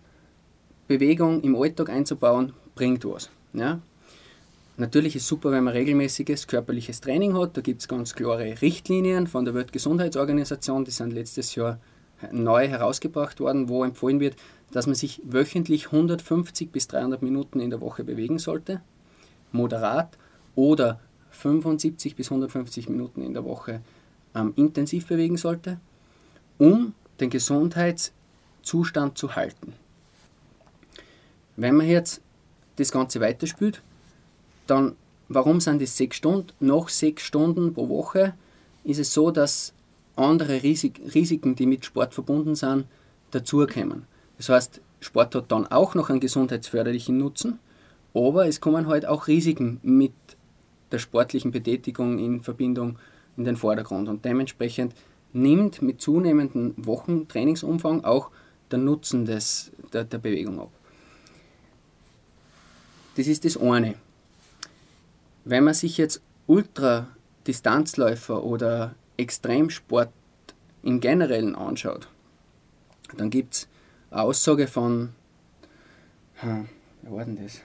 Bewegung 0.88 1.42
im 1.42 1.56
Alltag 1.56 1.90
einzubauen, 1.90 2.54
bringt 2.76 3.06
was. 3.06 3.30
Ja? 3.54 3.82
Natürlich 4.80 5.16
ist 5.16 5.28
super, 5.28 5.52
wenn 5.52 5.64
man 5.64 5.74
regelmäßiges 5.74 6.46
körperliches 6.46 7.02
Training 7.02 7.36
hat. 7.36 7.58
Da 7.58 7.62
gibt 7.62 7.82
es 7.82 7.88
ganz 7.88 8.14
klare 8.14 8.62
Richtlinien 8.62 9.26
von 9.26 9.44
der 9.44 9.56
Weltgesundheitsorganisation, 9.56 10.86
die 10.86 10.92
sind 10.92 11.14
letztes 11.14 11.56
Jahr 11.56 11.80
neu 12.32 12.68
herausgebracht 12.68 13.40
worden, 13.40 13.70
wo 13.70 13.84
empfohlen 13.84 14.20
wird, 14.20 14.36
dass 14.72 14.86
man 14.86 14.94
sich 14.94 15.20
wöchentlich 15.24 15.88
150 15.88 16.72
bis 16.72 16.88
300 16.88 17.24
Minuten 17.24 17.60
in 17.60 17.72
der 17.72 17.82
Woche 17.82 18.04
bewegen 18.04 18.38
sollte, 18.38 18.82
moderat 19.52 20.16
oder 20.56 21.00
75 21.32 22.16
bis 22.16 22.28
150 22.28 22.88
Minuten 22.88 23.24
in 23.24 23.34
der 23.34 23.46
Woche 23.46 23.82
ähm, 24.36 24.54
intensiv 24.56 25.08
bewegen 25.08 25.38
sollte, 25.38 25.80
um 26.60 26.94
den 27.20 27.32
Gesundheitszustand 27.32 29.18
zu 29.18 29.36
halten. 29.36 29.74
Wenn 31.56 31.76
man 31.76 31.88
jetzt 31.88 32.22
das 32.76 32.92
Ganze 32.92 33.20
weiterspielt, 33.20 33.82
dann 34.70 34.96
warum 35.30 35.60
sind 35.60 35.82
das 35.82 35.98
sechs 35.98 36.18
Stunden? 36.18 36.52
Nach 36.60 36.90
sechs 36.90 37.24
Stunden 37.24 37.74
pro 37.74 37.90
Woche 37.90 38.34
ist 38.84 39.00
es 39.00 39.14
so, 39.14 39.32
dass 39.32 39.74
andere 40.16 40.64
Risiken, 40.64 41.56
die 41.56 41.66
mit 41.66 41.86
Sport 41.86 42.14
verbunden 42.14 42.56
sind, 42.56 42.86
dazukommen. 43.32 44.04
Das 44.38 44.50
heißt, 44.50 44.82
Sport 45.00 45.36
hat 45.36 45.52
dann 45.52 45.68
auch 45.68 45.96
noch 45.96 46.10
einen 46.10 46.20
gesundheitsförderlichen 46.20 47.18
Nutzen, 47.18 47.60
aber 48.14 48.48
es 48.48 48.62
kommen 48.62 48.88
halt 48.88 49.06
auch 49.06 49.28
Risiken 49.28 49.80
mit 49.84 50.14
der 50.92 51.00
sportlichen 51.00 51.52
Betätigung 51.52 52.18
in 52.18 52.42
Verbindung 52.42 52.98
in 53.36 53.44
den 53.44 53.58
Vordergrund 53.58 54.10
und 54.10 54.26
dementsprechend 54.26 54.96
nimmt 55.34 55.82
mit 55.82 56.02
zunehmendem 56.02 56.74
Wochentrainingsumfang 56.78 58.04
auch 58.04 58.32
der 58.72 58.80
Nutzen 58.80 59.26
des, 59.26 59.72
der, 59.94 60.06
der 60.06 60.18
Bewegung 60.18 60.60
ab. 60.60 60.72
Das 63.16 63.28
ist 63.28 63.46
das 63.46 63.58
eine. 63.58 63.96
Wenn 65.50 65.64
man 65.64 65.74
sich 65.74 65.98
jetzt 65.98 66.22
Ultradistanzläufer 66.48 68.44
oder 68.44 68.96
Extremsport 69.16 70.12
im 70.84 71.00
Generellen 71.00 71.56
anschaut, 71.56 72.10
dann 73.16 73.30
gibt 73.30 73.54
es 73.54 73.70
eine 74.12 74.24
Aussage 74.24 74.68
von, 74.68 75.14
hm, 76.34 76.68
wer 77.02 77.12
war 77.14 77.24
denn 77.24 77.42
das? 77.42 77.62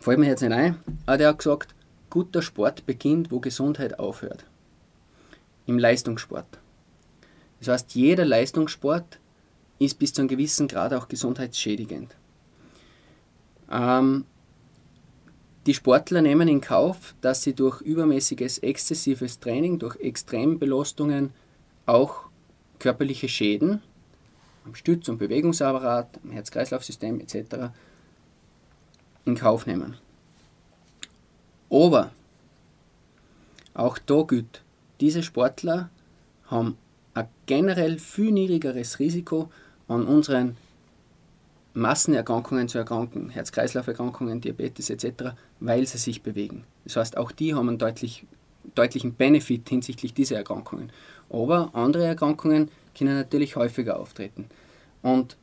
Fällt 0.00 0.18
mir 0.18 0.28
jetzt 0.28 0.40
nicht 0.40 0.52
ein, 0.52 0.78
aber 1.04 1.18
der 1.18 1.28
hat 1.28 1.38
gesagt, 1.38 1.74
guter 2.08 2.40
Sport 2.40 2.86
beginnt, 2.86 3.30
wo 3.30 3.40
Gesundheit 3.40 3.98
aufhört. 3.98 4.46
Im 5.66 5.78
Leistungssport. 5.78 6.46
Das 7.58 7.68
heißt, 7.68 7.94
jeder 7.94 8.24
Leistungssport 8.24 9.18
ist 9.78 9.98
bis 9.98 10.14
zu 10.14 10.22
einem 10.22 10.28
gewissen 10.28 10.66
Grad 10.66 10.94
auch 10.94 11.08
gesundheitsschädigend. 11.08 12.16
Ähm, 13.70 14.24
die 15.66 15.74
Sportler 15.74 16.20
nehmen 16.20 16.48
in 16.48 16.60
Kauf, 16.60 17.14
dass 17.20 17.42
sie 17.42 17.54
durch 17.54 17.80
übermäßiges, 17.80 18.58
exzessives 18.58 19.40
Training, 19.40 19.78
durch 19.78 19.96
Extrembelastungen 19.96 21.32
auch 21.86 22.24
körperliche 22.78 23.28
Schäden 23.28 23.82
am 24.64 24.74
Stütz- 24.74 25.08
und 25.08 25.18
Bewegungsapparat, 25.18 26.20
am 26.22 26.30
Herz-Kreislauf-System 26.32 27.20
etc. 27.20 27.70
in 29.24 29.34
Kauf 29.34 29.66
nehmen. 29.66 29.96
Aber 31.70 32.12
auch 33.74 33.98
da 33.98 34.22
gilt, 34.22 34.62
diese 35.00 35.22
Sportler 35.22 35.90
haben 36.46 36.76
ein 37.14 37.28
generell 37.46 37.98
viel 37.98 38.32
niedrigeres 38.32 38.98
Risiko 38.98 39.50
an 39.88 40.06
unseren 40.06 40.56
Massenerkrankungen 41.74 42.68
zu 42.68 42.78
erkranken, 42.78 43.30
Herz-Kreislauf-Erkrankungen, 43.30 44.40
Diabetes 44.40 44.90
etc., 44.90 45.34
weil 45.60 45.86
sie 45.86 45.98
sich 45.98 46.22
bewegen. 46.22 46.64
Das 46.84 46.96
heißt, 46.96 47.16
auch 47.16 47.32
die 47.32 47.54
haben 47.54 47.68
einen 47.68 47.78
deutlich 47.78 48.26
deutlichen 48.74 49.14
Benefit 49.14 49.68
hinsichtlich 49.68 50.14
dieser 50.14 50.36
Erkrankungen. 50.36 50.90
Aber 51.28 51.70
andere 51.74 52.06
Erkrankungen 52.06 52.70
können 52.96 53.16
natürlich 53.16 53.56
häufiger 53.56 53.98
auftreten. 53.98 54.46
Und 55.02 55.36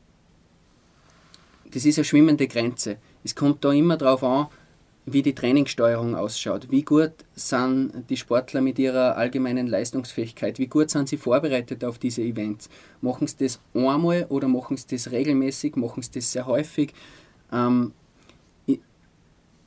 das 1.72 1.84
ist 1.84 1.98
eine 1.98 2.04
schwimmende 2.04 2.48
Grenze. 2.48 2.96
Es 3.24 3.34
kommt 3.34 3.64
da 3.64 3.72
immer 3.72 3.96
darauf 3.96 4.24
an, 4.24 4.48
wie 5.04 5.22
die 5.22 5.34
Trainingssteuerung 5.34 6.14
ausschaut. 6.14 6.70
Wie 6.70 6.82
gut 6.82 7.12
sind 7.34 8.08
die 8.08 8.16
Sportler 8.16 8.60
mit 8.60 8.78
ihrer 8.78 9.16
allgemeinen 9.16 9.66
Leistungsfähigkeit? 9.66 10.58
Wie 10.58 10.68
gut 10.68 10.90
sind 10.90 11.08
sie 11.08 11.16
vorbereitet 11.16 11.84
auf 11.84 11.98
diese 11.98 12.22
Events? 12.22 12.68
Machen 13.00 13.26
sie 13.26 13.36
das 13.38 13.60
einmal 13.74 14.26
oder 14.28 14.46
machen 14.46 14.76
sie 14.76 14.86
das 14.90 15.10
regelmäßig? 15.10 15.76
Machen 15.76 16.02
sie 16.02 16.12
das 16.12 16.30
sehr 16.30 16.46
häufig? 16.46 16.92
Ähm, 17.50 17.92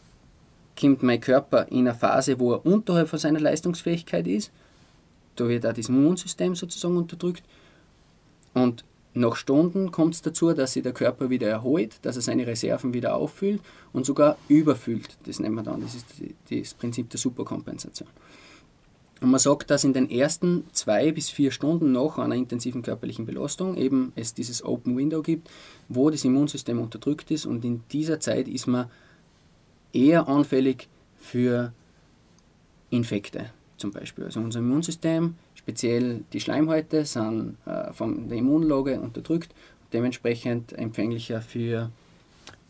kommt 0.78 1.02
mein 1.02 1.20
Körper 1.20 1.66
in 1.70 1.88
eine 1.88 1.94
Phase, 1.94 2.38
wo 2.38 2.52
er 2.52 2.66
unterhalb 2.66 3.08
von 3.08 3.18
seiner 3.18 3.40
Leistungsfähigkeit 3.40 4.26
ist. 4.26 4.50
Da 5.36 5.48
wird 5.48 5.66
auch 5.66 5.72
das 5.72 5.88
Immunsystem 5.88 6.54
sozusagen 6.54 6.96
unterdrückt. 6.96 7.42
Und 8.54 8.84
nach 9.14 9.36
Stunden 9.36 9.90
kommt 9.90 10.14
es 10.14 10.22
dazu, 10.22 10.52
dass 10.52 10.74
sich 10.74 10.82
der 10.82 10.92
Körper 10.92 11.30
wieder 11.30 11.48
erholt, 11.48 11.94
dass 12.02 12.16
er 12.16 12.22
seine 12.22 12.46
Reserven 12.46 12.92
wieder 12.92 13.14
auffüllt 13.14 13.60
und 13.92 14.04
sogar 14.04 14.36
überfüllt. 14.48 15.16
Das 15.24 15.40
nennen 15.40 15.54
wir 15.54 15.62
dann, 15.62 15.80
das 15.80 15.94
ist 15.94 16.06
das 16.50 16.74
Prinzip 16.74 17.08
der 17.10 17.18
Superkompensation. 17.18 18.08
Und 19.22 19.30
man 19.30 19.40
sagt, 19.40 19.70
dass 19.70 19.84
in 19.84 19.94
den 19.94 20.10
ersten 20.10 20.64
zwei 20.72 21.10
bis 21.12 21.30
vier 21.30 21.50
Stunden 21.50 21.92
nach 21.92 22.18
einer 22.18 22.34
intensiven 22.34 22.82
körperlichen 22.82 23.24
Belastung 23.24 23.78
eben 23.78 24.12
es 24.14 24.34
dieses 24.34 24.62
Open 24.62 24.94
Window 24.96 25.22
gibt, 25.22 25.48
wo 25.88 26.10
das 26.10 26.24
Immunsystem 26.24 26.78
unterdrückt 26.78 27.30
ist 27.30 27.46
und 27.46 27.64
in 27.64 27.82
dieser 27.90 28.20
Zeit 28.20 28.46
ist 28.48 28.66
man 28.66 28.90
eher 29.96 30.28
anfällig 30.28 30.88
für 31.18 31.72
Infekte 32.90 33.50
zum 33.76 33.90
Beispiel. 33.90 34.24
Also 34.24 34.40
unser 34.40 34.61
Immunsystem, 34.61 35.35
speziell 35.54 36.24
die 36.32 36.40
Schleimhäute, 36.40 37.04
sind 37.04 37.56
äh, 37.66 37.92
von 37.92 38.28
der 38.28 38.38
Immunlage 38.38 39.00
unterdrückt 39.00 39.52
und 39.82 39.92
dementsprechend 39.92 40.72
empfänglicher 40.72 41.40
für 41.40 41.90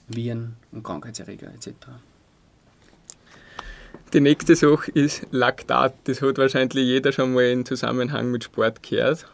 Viren 0.08 0.56
und 0.72 0.82
Krankheitserreger 0.82 1.48
etc. 1.52 1.70
Die 4.12 4.20
nächste 4.20 4.54
Sache 4.54 4.90
ist 4.92 5.26
Laktat. 5.32 5.94
Das 6.04 6.22
hat 6.22 6.38
wahrscheinlich 6.38 6.84
jeder 6.84 7.12
schon 7.12 7.34
mal 7.34 7.44
in 7.44 7.66
Zusammenhang 7.66 8.30
mit 8.30 8.44
Sport 8.44 8.82
gehört. 8.82 9.26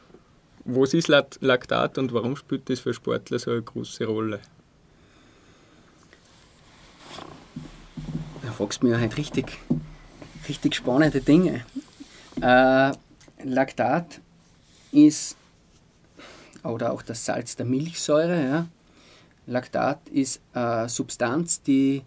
Was 0.65 0.95
ist 0.95 1.09
Laktat 1.09 1.99
und 1.99 2.13
warum 2.15 2.37
spielt 2.37 2.71
das 2.71 2.81
für 2.81 2.95
Sportler 2.95 3.39
so 3.39 3.51
eine 3.51 3.63
große 3.63 4.07
Rolle? 4.07 4.41
Fragst 8.63 8.85
mich 8.85 8.95
halt 8.95 9.17
richtig, 9.17 9.59
richtig 10.49 10.77
spannende 10.77 11.21
Dinge. 11.21 11.65
Äh, 12.41 12.93
Laktat 13.43 14.21
ist, 14.93 15.37
oder 16.63 16.93
auch 16.93 17.03
das 17.03 17.25
Salz 17.25 17.57
der 17.57 17.67
Milchsäure, 17.67 18.45
ja. 18.45 18.67
Laktat 19.49 20.09
ist 20.11 20.41
eine 20.53 20.89
Substanz, 20.89 21.63
die 21.63 22.03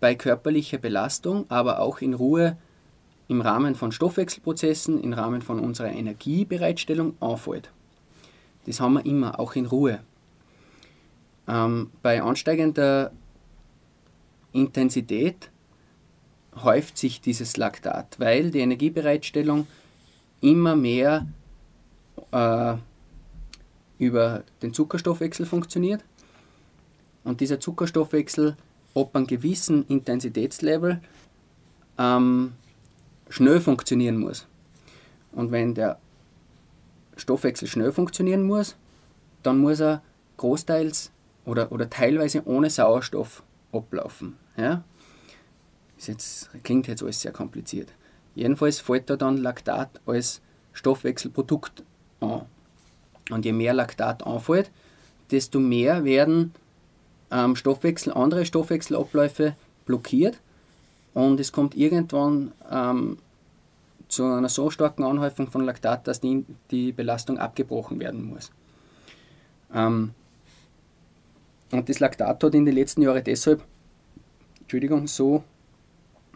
bei 0.00 0.16
körperlicher 0.16 0.78
Belastung, 0.78 1.44
aber 1.48 1.78
auch 1.78 2.00
in 2.00 2.14
Ruhe 2.14 2.56
im 3.28 3.40
Rahmen 3.40 3.76
von 3.76 3.92
Stoffwechselprozessen, 3.92 5.00
im 5.00 5.12
Rahmen 5.12 5.40
von 5.40 5.60
unserer 5.60 5.92
Energiebereitstellung 5.92 7.14
anfällt. 7.20 7.70
Das 8.66 8.80
haben 8.80 8.94
wir 8.94 9.06
immer, 9.06 9.38
auch 9.38 9.54
in 9.54 9.66
Ruhe. 9.66 10.00
Ähm, 11.46 11.92
bei 12.02 12.20
ansteigender 12.20 13.12
Intensität 14.50 15.51
häuft 16.56 16.98
sich 16.98 17.20
dieses 17.20 17.56
Laktat, 17.56 18.18
weil 18.18 18.50
die 18.50 18.60
Energiebereitstellung 18.60 19.66
immer 20.40 20.76
mehr 20.76 21.26
äh, 22.30 22.74
über 23.98 24.44
den 24.62 24.74
Zuckerstoffwechsel 24.74 25.46
funktioniert. 25.46 26.04
Und 27.24 27.40
dieser 27.40 27.60
Zuckerstoffwechsel 27.60 28.56
ob 28.94 29.14
ein 29.16 29.26
gewissen 29.26 29.86
Intensitätslevel 29.86 31.00
ähm, 31.98 32.52
schnell 33.28 33.60
funktionieren 33.60 34.18
muss. 34.18 34.46
Und 35.32 35.50
wenn 35.50 35.74
der 35.74 35.98
Stoffwechsel 37.16 37.68
schnell 37.68 37.92
funktionieren 37.92 38.42
muss, 38.42 38.76
dann 39.42 39.58
muss 39.58 39.80
er 39.80 40.02
großteils 40.36 41.10
oder, 41.44 41.72
oder 41.72 41.88
teilweise 41.88 42.46
ohne 42.46 42.70
Sauerstoff 42.70 43.42
ablaufen. 43.72 44.36
Ja? 44.56 44.84
Das 46.02 46.08
jetzt, 46.08 46.50
klingt 46.64 46.88
jetzt 46.88 47.04
alles 47.04 47.20
sehr 47.20 47.30
kompliziert. 47.30 47.88
Jedenfalls 48.34 48.80
fällt 48.80 49.08
da 49.08 49.14
dann 49.14 49.36
Laktat 49.36 50.00
als 50.04 50.40
Stoffwechselprodukt 50.72 51.84
an. 52.18 52.42
Und 53.30 53.44
je 53.44 53.52
mehr 53.52 53.72
Laktat 53.72 54.26
anfällt, 54.26 54.72
desto 55.30 55.60
mehr 55.60 56.02
werden 56.02 56.54
ähm, 57.30 57.54
Stoffwechsel, 57.54 58.12
andere 58.14 58.44
Stoffwechselabläufe 58.44 59.54
blockiert 59.86 60.40
und 61.14 61.38
es 61.38 61.52
kommt 61.52 61.76
irgendwann 61.76 62.50
ähm, 62.68 63.18
zu 64.08 64.24
einer 64.24 64.48
so 64.48 64.70
starken 64.70 65.04
Anhäufung 65.04 65.52
von 65.52 65.64
Laktat, 65.64 66.08
dass 66.08 66.18
die, 66.18 66.44
die 66.72 66.90
Belastung 66.90 67.38
abgebrochen 67.38 68.00
werden 68.00 68.24
muss. 68.24 68.50
Ähm, 69.72 70.10
und 71.70 71.88
das 71.88 72.00
Laktat 72.00 72.42
hat 72.42 72.54
in 72.56 72.66
den 72.66 72.74
letzten 72.74 73.02
Jahren 73.02 73.22
deshalb, 73.22 73.62
Entschuldigung, 74.62 75.06
so 75.06 75.44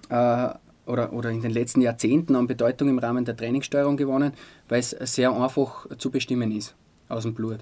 äh, 0.09 0.49
oder, 0.87 1.13
oder 1.13 1.31
in 1.31 1.43
den 1.43 1.51
letzten 1.51 1.81
Jahrzehnten 1.81 2.37
an 2.37 2.47
Bedeutung 2.47 2.89
im 2.89 2.99
Rahmen 2.99 3.25
der 3.25 3.37
Trainingssteuerung 3.37 3.97
gewonnen, 3.97 4.33
weil 4.69 4.81
es 4.81 4.91
sehr 4.91 5.33
einfach 5.33 5.87
zu 5.99 6.11
bestimmen 6.11 6.53
ist 6.53 6.75
aus 7.09 7.25
dem 7.25 7.35
Blut. 7.35 7.59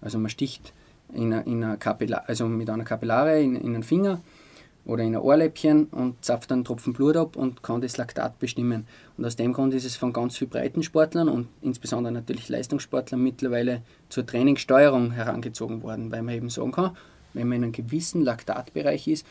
Also 0.00 0.18
man 0.18 0.30
sticht 0.30 0.72
in 1.12 1.32
einer, 1.32 1.46
in 1.46 1.62
einer 1.62 1.76
Kapillar, 1.76 2.24
also 2.26 2.48
mit 2.48 2.68
einer 2.68 2.84
Kapillare 2.84 3.40
in, 3.40 3.56
in 3.56 3.74
einen 3.74 3.82
Finger 3.82 4.20
oder 4.84 5.02
in 5.02 5.14
ein 5.14 5.20
Ohrläppchen 5.20 5.86
und 5.86 6.22
zapft 6.24 6.52
einen 6.52 6.64
Tropfen 6.64 6.92
Blut 6.92 7.16
ab 7.16 7.36
und 7.36 7.62
kann 7.62 7.80
das 7.80 7.96
Laktat 7.96 8.38
bestimmen. 8.38 8.86
Und 9.16 9.24
aus 9.24 9.36
dem 9.36 9.52
Grund 9.52 9.72
ist 9.72 9.84
es 9.84 9.96
von 9.96 10.12
ganz 10.12 10.36
vielen 10.36 10.50
Breitensportlern 10.50 11.28
und 11.28 11.48
insbesondere 11.62 12.12
natürlich 12.12 12.48
Leistungssportlern 12.48 13.22
mittlerweile 13.22 13.82
zur 14.08 14.26
Trainingssteuerung 14.26 15.12
herangezogen 15.12 15.82
worden, 15.82 16.12
weil 16.12 16.22
man 16.22 16.34
eben 16.34 16.50
sagen 16.50 16.72
kann, 16.72 16.96
wenn 17.32 17.48
man 17.48 17.58
in 17.58 17.62
einem 17.64 17.72
gewissen 17.72 18.22
Laktatbereich 18.22 19.08
ist, 19.08 19.26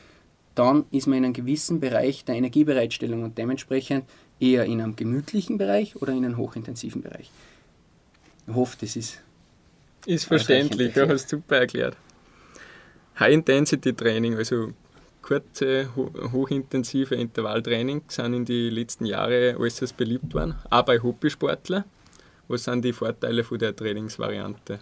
dann 0.55 0.85
ist 0.91 1.07
man 1.07 1.17
in 1.19 1.25
einem 1.25 1.33
gewissen 1.33 1.79
Bereich 1.79 2.25
der 2.25 2.35
Energiebereitstellung 2.35 3.23
und 3.23 3.37
dementsprechend 3.37 4.05
eher 4.39 4.65
in 4.65 4.81
einem 4.81 4.95
gemütlichen 4.95 5.57
Bereich 5.57 5.95
oder 5.95 6.13
in 6.13 6.25
einem 6.25 6.37
hochintensiven 6.37 7.01
Bereich. 7.01 7.31
Ich 8.47 8.53
hoffe, 8.53 8.77
das 8.81 8.95
ist 8.95 9.19
ist 10.05 10.25
verständlich, 10.25 10.93
du 10.93 11.07
hast 11.07 11.29
super 11.29 11.57
erklärt. 11.57 11.95
High-Intensity-Training, 13.19 14.35
also 14.35 14.73
kurze, 15.21 15.87
hochintensive 15.95 17.15
Intervalltraining, 17.15 18.01
sind 18.09 18.33
in 18.33 18.45
den 18.45 18.73
letzten 18.73 19.05
Jahren 19.05 19.55
äußerst 19.55 19.95
beliebt 19.95 20.33
worden, 20.33 20.55
auch 20.69 20.83
bei 20.83 20.99
Hobbysportlern. 20.99 21.85
Was 22.49 22.65
sind 22.65 22.83
die 22.83 22.91
Vorteile 22.91 23.43
von 23.43 23.59
der 23.59 23.75
Trainingsvariante? 23.75 24.79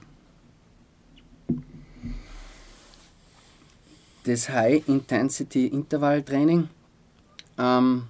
Das 4.24 4.50
High-Intensity-Intervall-Training 4.50 6.70
ähm, 7.58 8.04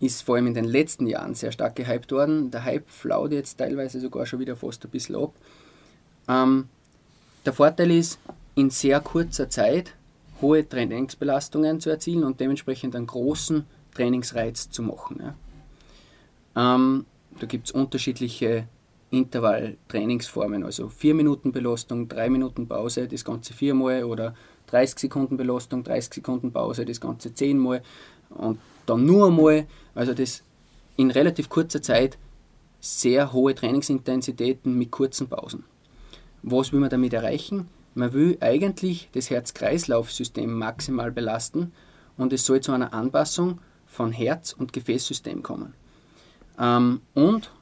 ist 0.00 0.22
vor 0.22 0.34
allem 0.36 0.46
in 0.48 0.54
den 0.54 0.64
letzten 0.64 1.06
Jahren 1.06 1.34
sehr 1.34 1.52
stark 1.52 1.76
gehypt 1.76 2.10
worden. 2.10 2.50
Der 2.50 2.64
Hype 2.64 2.90
flaut 2.90 3.30
jetzt 3.32 3.58
teilweise 3.58 4.00
sogar 4.00 4.24
schon 4.26 4.40
wieder 4.40 4.56
fast 4.56 4.84
ein 4.84 4.90
bisschen 4.90 5.14
ab. 5.16 5.32
Ähm, 6.28 6.68
der 7.44 7.52
Vorteil 7.52 7.90
ist, 7.92 8.18
in 8.54 8.70
sehr 8.70 9.00
kurzer 9.00 9.48
Zeit 9.48 9.94
hohe 10.40 10.68
Trainingsbelastungen 10.68 11.80
zu 11.80 11.90
erzielen 11.90 12.24
und 12.24 12.40
dementsprechend 12.40 12.96
einen 12.96 13.06
großen 13.06 13.64
Trainingsreiz 13.94 14.70
zu 14.70 14.82
machen. 14.82 15.20
Ja. 15.20 16.74
Ähm, 16.74 17.06
da 17.38 17.46
gibt 17.46 17.68
es 17.68 17.72
unterschiedliche 17.72 18.66
Intervall-Trainingsformen, 19.10 20.64
also 20.64 20.88
4 20.88 21.14
Minuten 21.14 21.52
Belastung, 21.52 22.08
3 22.08 22.30
Minuten 22.30 22.66
Pause, 22.66 23.06
das 23.06 23.24
Ganze 23.24 23.54
viermal 23.54 24.02
oder 24.04 24.34
30 24.72 24.98
Sekunden 24.98 25.36
Belastung, 25.36 25.84
30 25.84 26.14
Sekunden 26.14 26.52
Pause, 26.52 26.84
das 26.84 27.00
Ganze 27.00 27.34
zehnmal 27.34 27.82
und 28.30 28.58
dann 28.86 29.04
nur 29.04 29.28
einmal, 29.28 29.66
also 29.94 30.14
das 30.14 30.42
in 30.96 31.10
relativ 31.10 31.48
kurzer 31.48 31.82
Zeit 31.82 32.18
sehr 32.80 33.32
hohe 33.32 33.54
Trainingsintensitäten 33.54 34.76
mit 34.76 34.90
kurzen 34.90 35.28
Pausen. 35.28 35.64
Was 36.42 36.72
will 36.72 36.80
man 36.80 36.90
damit 36.90 37.12
erreichen? 37.12 37.68
Man 37.94 38.12
will 38.12 38.38
eigentlich 38.40 39.08
das 39.12 39.30
Herz-Kreislauf-System 39.30 40.52
maximal 40.52 41.12
belasten 41.12 41.72
und 42.16 42.32
es 42.32 42.44
soll 42.44 42.60
zu 42.60 42.72
einer 42.72 42.92
Anpassung 42.92 43.60
von 43.86 44.10
Herz- 44.10 44.52
und 44.52 44.72
Gefäßsystem 44.72 45.42
kommen. 45.42 45.74
Ähm, 46.58 47.02
und 47.14 47.52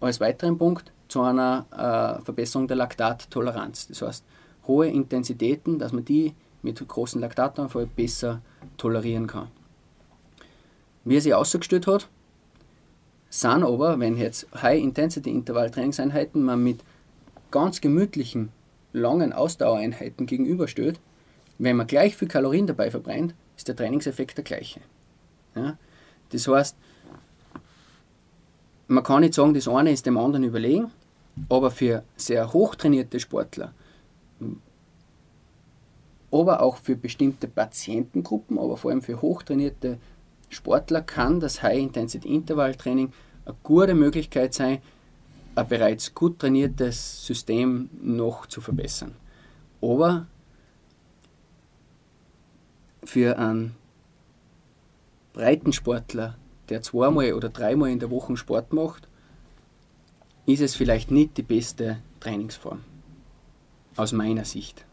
als 0.00 0.20
weiteren 0.20 0.58
Punkt 0.58 0.92
zu 1.08 1.22
einer 1.22 1.66
äh, 1.72 2.22
Verbesserung 2.24 2.68
der 2.68 2.76
Laktattoleranz. 2.76 3.88
Das 3.88 4.02
heißt, 4.02 4.24
hohe 4.66 4.88
Intensitäten, 4.88 5.78
dass 5.78 5.92
man 5.92 6.04
die 6.04 6.34
mit 6.62 6.86
großem 6.86 7.20
Laktatanfall 7.20 7.86
besser 7.86 8.40
tolerieren 8.76 9.26
kann. 9.26 9.48
Wie 11.04 11.16
er 11.16 11.20
sich 11.20 11.34
ausgestellt 11.34 11.86
hat, 11.86 12.08
sind 13.30 13.64
aber, 13.64 13.98
wenn 13.98 14.16
jetzt 14.16 14.46
High-Intensity-Intervall-Trainingseinheiten 14.54 16.42
man 16.42 16.62
mit 16.62 16.80
ganz 17.50 17.80
gemütlichen, 17.80 18.50
langen 18.92 19.32
Ausdauereinheiten 19.32 20.26
gegenübersteht, 20.26 21.00
wenn 21.58 21.76
man 21.76 21.86
gleich 21.86 22.16
viel 22.16 22.28
Kalorien 22.28 22.66
dabei 22.66 22.90
verbrennt, 22.90 23.34
ist 23.56 23.68
der 23.68 23.76
Trainingseffekt 23.76 24.36
der 24.36 24.44
gleiche. 24.44 24.80
Ja? 25.54 25.76
Das 26.30 26.46
heißt, 26.48 26.76
man 28.88 29.04
kann 29.04 29.20
nicht 29.20 29.34
sagen, 29.34 29.54
das 29.54 29.68
eine 29.68 29.92
ist 29.92 30.06
dem 30.06 30.18
anderen 30.18 30.44
überlegen, 30.44 30.90
aber 31.48 31.70
für 31.70 32.02
sehr 32.16 32.52
hochtrainierte 32.52 33.20
Sportler, 33.20 33.72
aber 36.32 36.62
auch 36.62 36.78
für 36.78 36.96
bestimmte 36.96 37.46
Patientengruppen, 37.46 38.58
aber 38.58 38.76
vor 38.76 38.90
allem 38.90 39.02
für 39.02 39.20
hochtrainierte 39.20 39.98
Sportler 40.48 41.02
kann 41.02 41.40
das 41.40 41.62
High-Intensity-Intervall-Training 41.62 43.12
eine 43.44 43.56
gute 43.62 43.94
Möglichkeit 43.94 44.54
sein, 44.54 44.78
ein 45.54 45.68
bereits 45.68 46.14
gut 46.14 46.38
trainiertes 46.38 47.26
System 47.26 47.90
noch 48.02 48.46
zu 48.46 48.60
verbessern. 48.60 49.14
Aber 49.82 50.26
für 53.04 53.38
einen 53.38 53.74
Breitensportler, 55.34 56.36
der 56.68 56.82
zweimal 56.82 57.32
oder 57.34 57.50
dreimal 57.50 57.90
in 57.90 57.98
der 57.98 58.10
Woche 58.10 58.36
Sport 58.36 58.72
macht, 58.72 59.08
ist 60.46 60.60
es 60.60 60.74
vielleicht 60.74 61.10
nicht 61.10 61.36
die 61.36 61.42
beste 61.42 61.98
Trainingsform. 62.20 62.80
Aus 63.96 64.12
meiner 64.12 64.44
Sicht. 64.44 64.86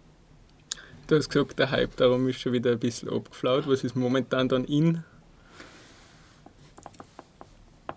Du 1.09 1.15
hast 1.15 1.29
gesagt, 1.29 1.57
der 1.57 1.71
Hype 1.71 1.95
darum 1.95 2.29
ist 2.29 2.39
schon 2.39 2.53
wieder 2.53 2.71
ein 2.71 2.77
bisschen 2.77 3.09
abgeflaut. 3.09 3.67
Was 3.67 3.83
ist 3.83 3.95
momentan 3.95 4.47
dann 4.47 4.63
in? 4.65 5.03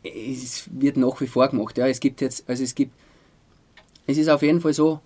Es 0.03 0.67
wird 0.73 0.97
nach 0.97 1.21
wie 1.21 1.27
vor 1.27 1.47
gemacht. 1.49 1.77
Ja. 1.77 1.87
Es 1.87 2.01
gibt 2.01 2.23
jetzt, 2.23 2.49
also 2.49 2.65
es 2.65 2.75
gibt, 2.75 2.93
es 4.07 4.17
ist 4.17 4.31
auf 4.31 4.41
jeden 4.41 4.63
Fall 4.63 4.73
so, 4.73 5.01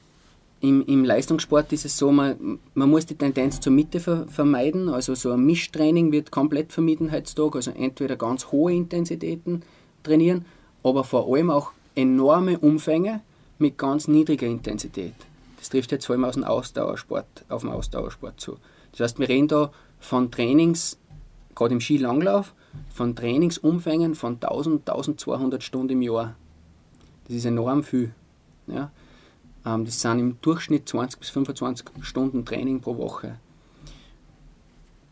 im, 0.61 0.87
Im 0.87 1.05
Leistungssport 1.05 1.73
ist 1.73 1.85
es 1.85 1.99
so, 1.99 2.13
man, 2.13 2.61
man 2.75 2.89
muss 2.89 3.07
die 3.07 3.17
Tendenz 3.17 3.59
zur 3.59 3.73
Mitte 3.73 3.99
ver, 3.99 4.29
vermeiden. 4.29 4.89
Also 4.89 5.17
so 5.17 5.33
ein 5.33 5.45
Mischtraining 5.45 6.13
wird 6.13 6.31
komplett 6.31 6.73
vermieden 6.73 7.11
heutzutage. 7.11 7.57
Also 7.57 7.73
entweder 7.73 8.15
ganz 8.15 8.53
hohe 8.53 8.73
Intensitäten 8.73 9.63
trainieren, 10.05 10.45
aber 10.85 11.03
vor 11.03 11.27
allem 11.29 11.51
auch 11.51 11.73
enorme 11.97 12.57
Umfänge 12.61 13.21
mit 13.59 13.77
ganz 13.77 14.07
niedriger 14.07 14.47
Intensität. 14.47 15.15
Das 15.67 15.71
trifft 15.71 15.91
jetzt 15.91 16.07
vor 16.07 16.15
allem 16.15 16.25
aus 16.25 16.35
dem 16.35 16.45
Ausdauersport, 16.45 17.45
auf 17.49 17.63
den 17.63 17.73
Ausdauersport 17.73 18.41
zu. 18.41 18.57
Das 18.93 19.01
heißt, 19.01 19.19
wir 19.19 19.29
reden 19.29 19.49
da 19.49 19.73
von 19.99 20.31
Trainings, 20.31 20.97
gerade 21.57 21.75
im 21.75 21.81
Skilanglauf, 21.81 22.55
von 22.89 23.17
Trainingsumfängen 23.17 24.15
von 24.15 24.35
1000, 24.35 24.89
1200 24.89 25.65
Stunden 25.65 25.95
im 25.95 26.03
Jahr. 26.03 26.37
Das 27.25 27.35
ist 27.35 27.47
enorm 27.47 27.83
viel. 27.83 28.15
Ja? 28.69 28.93
Ähm, 29.65 29.85
das 29.85 30.01
sind 30.01 30.21
im 30.21 30.41
Durchschnitt 30.41 30.89
20 30.89 31.19
bis 31.19 31.31
25 31.31 31.85
Stunden 32.01 32.45
Training 32.45 32.81
pro 32.81 32.97
Woche. 32.97 33.41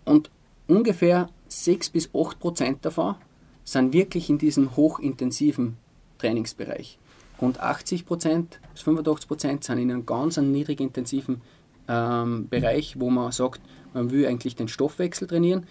Und 0.05 0.31
ungefähr 0.69 1.31
6 1.49 1.91
bis 1.91 2.11
8 2.15 2.39
Prozent 2.39 2.85
davon 2.85 3.17
sind 3.65 3.93
wirklich 3.93 4.31
in 4.31 4.39
diesem 4.39 4.77
hochintensiven 4.77 5.79
Trainingsbereich. 6.19 6.97
Rund 7.41 7.61
80 7.61 8.07
Prozent 8.07 8.61
bis 8.73 8.83
85 8.83 9.29
Prozent 9.29 9.65
sind 9.65 9.79
in 9.79 9.91
einem 9.91 10.07
ganz 10.07 10.37
niedrig 10.37 10.81
intensiven 10.81 11.41
ähm, 11.89 12.49
Bereich, 12.49 12.99
wo 12.99 13.11
man 13.11 13.33
sagt, 13.33 13.61
man 13.93 14.11
will 14.11 14.27
eigentlich 14.27 14.57
den 14.57 14.69
Stoffwechsel 14.69 15.29
trainieren 15.29 15.67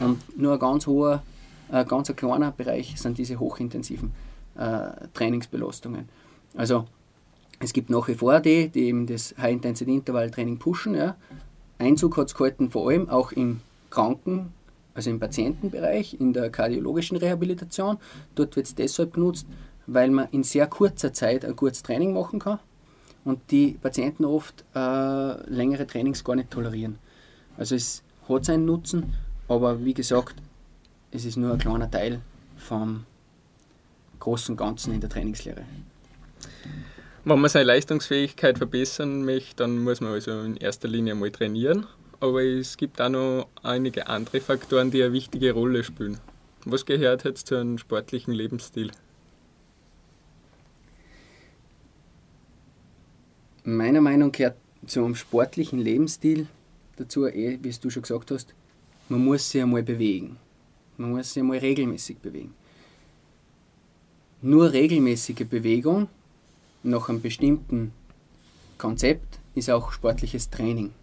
und 0.00 0.38
nur 0.38 0.54
ein 0.54 0.58
ganz 0.58 0.86
hoher, 0.86 1.22
äh, 1.70 1.84
ganz 1.84 2.10
ein 2.10 2.16
kleiner 2.16 2.50
Bereich 2.50 3.00
sind 3.00 3.18
diese 3.18 3.38
hochintensiven 3.38 4.12
äh, 4.56 4.90
Trainingsbelastungen. 5.14 6.08
Also 6.56 6.86
es 7.60 7.72
gibt 7.72 7.90
nach 7.90 8.08
wie 8.08 8.14
vor 8.14 8.40
die, 8.40 8.68
die 8.68 8.84
eben 8.84 9.06
das 9.06 9.34
High-Intensity-Intervall-Training 9.38 10.58
pushen. 10.58 10.94
Ja. 10.94 11.16
Einzug 11.78 12.16
hat 12.16 12.28
es 12.28 12.34
gehalten, 12.34 12.70
vor 12.70 12.88
allem 12.88 13.08
auch 13.08 13.32
im 13.32 13.60
Kranken, 13.90 14.52
also 14.94 15.10
im 15.10 15.20
Patientenbereich, 15.20 16.20
in 16.20 16.32
der 16.32 16.50
kardiologischen 16.50 17.16
Rehabilitation. 17.16 17.98
Dort 18.34 18.56
wird 18.56 18.66
es 18.66 18.74
deshalb 18.74 19.14
genutzt, 19.14 19.46
weil 19.88 20.10
man 20.10 20.28
in 20.30 20.44
sehr 20.44 20.66
kurzer 20.66 21.12
Zeit 21.12 21.44
ein 21.44 21.56
gutes 21.56 21.82
Training 21.82 22.12
machen 22.12 22.38
kann 22.38 22.60
und 23.24 23.50
die 23.50 23.72
Patienten 23.72 24.24
oft 24.24 24.64
äh, 24.74 25.50
längere 25.50 25.86
Trainings 25.86 26.22
gar 26.22 26.36
nicht 26.36 26.50
tolerieren. 26.50 26.98
Also 27.56 27.74
es 27.74 28.02
hat 28.28 28.44
seinen 28.44 28.66
Nutzen, 28.66 29.14
aber 29.48 29.84
wie 29.84 29.94
gesagt, 29.94 30.36
es 31.10 31.24
ist 31.24 31.36
nur 31.36 31.52
ein 31.52 31.58
kleiner 31.58 31.90
Teil 31.90 32.20
vom 32.58 33.04
großen 34.20 34.56
Ganzen 34.56 34.92
in 34.92 35.00
der 35.00 35.08
Trainingslehre. 35.08 35.62
Wenn 37.24 37.40
man 37.40 37.50
seine 37.50 37.64
Leistungsfähigkeit 37.64 38.58
verbessern 38.58 39.24
möchte, 39.24 39.56
dann 39.56 39.78
muss 39.82 40.00
man 40.00 40.12
also 40.12 40.42
in 40.42 40.56
erster 40.56 40.88
Linie 40.88 41.14
mal 41.14 41.30
trainieren. 41.30 41.86
Aber 42.20 42.42
es 42.42 42.76
gibt 42.76 43.00
auch 43.00 43.08
noch 43.08 43.48
einige 43.62 44.08
andere 44.08 44.40
Faktoren, 44.40 44.90
die 44.90 45.02
eine 45.02 45.12
wichtige 45.12 45.52
Rolle 45.52 45.82
spielen. 45.84 46.18
Was 46.64 46.84
gehört 46.84 47.24
jetzt 47.24 47.46
zu 47.46 47.56
einem 47.56 47.78
sportlichen 47.78 48.34
Lebensstil? 48.34 48.90
Meiner 53.68 54.00
Meinung 54.00 54.32
gehört 54.32 54.56
zu 54.86 55.04
einem 55.04 55.14
sportlichen 55.14 55.78
Lebensstil 55.78 56.46
dazu, 56.96 57.26
eh, 57.26 57.58
wie 57.60 57.70
du 57.70 57.90
schon 57.90 58.00
gesagt 58.00 58.30
hast, 58.30 58.54
man 59.10 59.22
muss 59.22 59.50
sich 59.50 59.60
einmal 59.60 59.82
bewegen. 59.82 60.38
Man 60.96 61.10
muss 61.10 61.34
sich 61.34 61.42
einmal 61.42 61.58
regelmäßig 61.58 62.16
bewegen. 62.16 62.54
Nur 64.40 64.72
regelmäßige 64.72 65.46
Bewegung 65.46 66.08
nach 66.82 67.10
einem 67.10 67.20
bestimmten 67.20 67.92
Konzept 68.78 69.38
ist 69.54 69.68
auch 69.68 69.92
sportliches 69.92 70.48
Training. 70.48 70.94